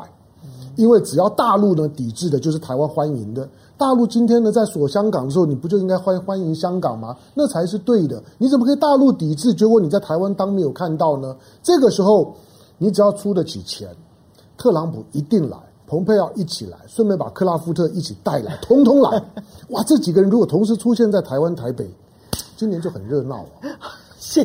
[0.75, 3.49] 因为只要大陆呢抵制的，就是台湾欢迎的。
[3.79, 7.17] 大陆今天呢在锁香港的时候，你不就应该欢欢迎香港吗？
[7.33, 8.23] 那才是对的。
[8.37, 11.35] 你怎么可以大陆抵制，结果你在台湾当没有看到呢？
[11.63, 12.35] 这个时候，
[12.77, 13.89] 你只要出得起钱，
[14.59, 15.57] 特朗普一定来。
[15.87, 19.23] 蓬佩奥一起来，顺便把克拉夫特一起带来， 通通来！
[19.69, 21.89] 哇，这几个人如果同时出现在台湾台北，
[22.57, 23.47] 今年就很热闹啊。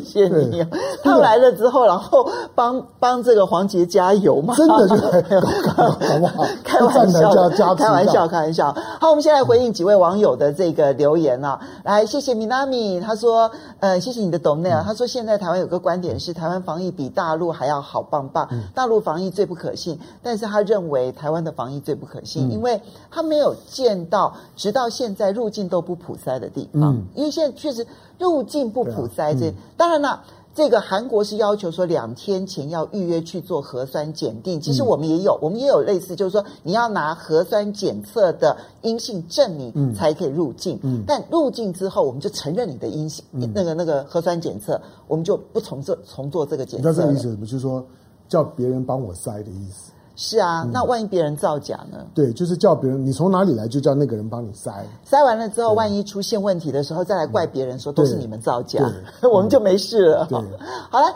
[0.00, 0.64] 谢你，
[1.02, 4.54] 他来了之后，然后帮帮这个黄杰加油嘛？
[4.54, 6.44] 真的就好不好？
[6.64, 8.72] 开玩笑，开玩笑，开玩笑。
[8.98, 11.60] 好，我们现在回应几位网友的这个留言啊。
[11.84, 14.82] 来，谢谢米娜米，他说，呃，谢谢你的 donate。
[14.82, 19.98] 他说，现在台湾有个观点是，台湾防疫比大陆还要好棒棒，大陆防疫最不可信。
[20.22, 22.80] 但是他认为台湾的防疫最不可信，因为
[23.10, 26.96] 他没有见到直到现在入境都不普筛的地方。
[27.14, 27.86] 因为现在确实。
[28.18, 30.22] 入境不普筛，这、嗯、当然了，
[30.54, 34.60] 这个韩国是要求说两天前要预约去做核酸检定。
[34.60, 40.78] 其实我们也有，嗯、我们也有类似，就是说你要拿核酸检测的阴性证明才可以入境。
[40.84, 46.88] 嗯、但入境之后，我们就承认你的阴性、嗯、那个那个核酸检测，我们就不重做重做这个检测。
[46.88, 47.44] 你知道这个意思什么？
[47.44, 47.84] 就是说
[48.28, 49.90] 叫别人帮我筛的意思。
[50.24, 51.98] 是啊，那万一别人造假呢？
[51.98, 54.72] 嗯、对，就是叫别人，你从哪里来，就叫那个人帮你塞。
[55.04, 58.80] 塞完了之后，万一出现问题的时候，再来怪别人说都是你们造假，
[59.32, 60.28] 我们就没事了。
[60.90, 61.12] 好了，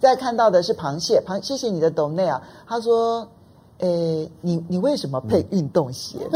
[0.00, 2.42] 再看到的是螃蟹，螃，谢谢你的 donate 啊。
[2.66, 3.28] 他说
[3.78, 6.18] 诶，你你为什么配运动鞋？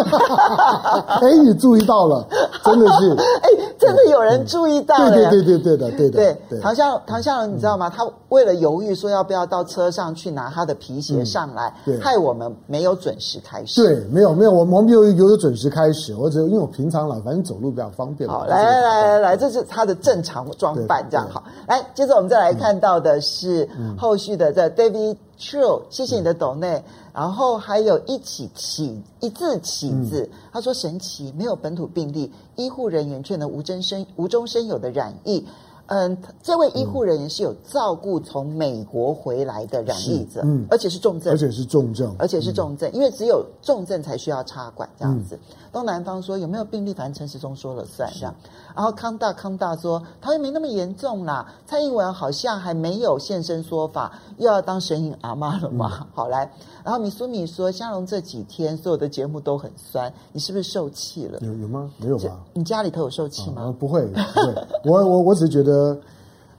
[1.21, 2.25] 哎，你注意到了，
[2.65, 3.49] 真的是，哎，
[3.83, 6.37] 真的有人注意到了，对对对对对的，对的。
[6.49, 7.91] 对，唐湘唐湘龙，你知道吗？
[7.91, 13.83] 他为了犹豫说要不要到车上去拿他的皮鞋上来，害我们没有准时开始。
[13.83, 18.29] 对，没有没有，我们没有有有准时开始，我只因为我平常老，反正走路比较方便。
[18.31, 21.43] 好，来来来来来，这是他的正常装扮，这样好。
[21.67, 23.69] 来，接着我们再来看到的是
[23.99, 26.85] 后续的在 David True，谢谢你的抖内。
[27.13, 35.45] 然后还有一起起一字起字，嗯、他说神奇，没有本土病例，医护人员却能无中生无中生有的染疫。
[35.87, 45.35] 嗯，这位医护人员是有照顾从美国回来的染疫者，嗯，而且是重症，而且是重症，而且是重症，嗯、因为只有重症才需要插管这样子。
[45.35, 45.41] 嗯、
[45.73, 48.35] 东南方说有没有病例，反正陈时中说了算这样。
[48.77, 56.01] 然后康大康大说他又没那么严重啦，蔡英文好像还没有现身说法，又要当神隐阿妈了嘛？
[56.03, 56.51] 嗯、 好来，
[56.85, 61.39] 然后米苏米说香龙这几天所有的节目都很酸，你是不是受气了？
[61.41, 61.91] 有有吗？
[61.99, 62.39] 没有吧？
[62.53, 63.63] 你家里头有受气吗？
[63.63, 65.99] 啊、不会，不会， 我我我只是觉得。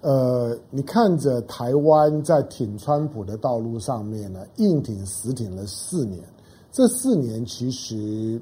[0.06, 6.22] 呃，你看着台湾在挺川普的道路上面呢，硬挺死挺了四年。
[6.74, 8.38] 这四年其实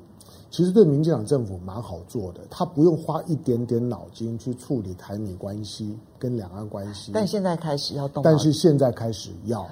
[0.51, 7.13] 其实对民进党政府蛮好做的，他不用花一点点脑筋去处理台美关系跟两岸关系。
[7.13, 9.65] 但现在开始要动，但是现在开始要。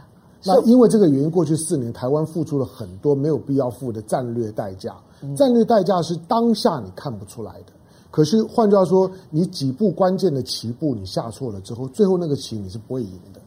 [0.46, 4.96] 那因为这个原因，过去四年台湾付出了很多没有必要付的战略代价。
[5.36, 7.74] 战略代价是当下你看不出来的。
[8.10, 13.42] 可是换句话说，你几步关键的棋步你下错了之后，最后那个棋你是不会赢的。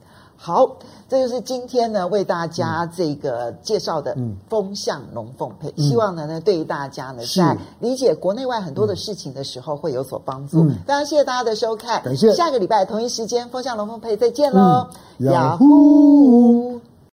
[0.45, 0.77] 好，
[1.09, 4.17] 这就是今天呢为大家这个介绍的
[4.49, 10.65] 风向龙凤配，嗯、希望呢呢对于大家呢在理解国内外很多的事情的时候会有所帮助。
[10.65, 12.33] 非常、嗯、谢谢大家的收看，感谢。
[12.33, 14.89] 下个礼拜同一时间风向龙凤配再见喽，
[15.19, 16.92] 雅虎、嗯。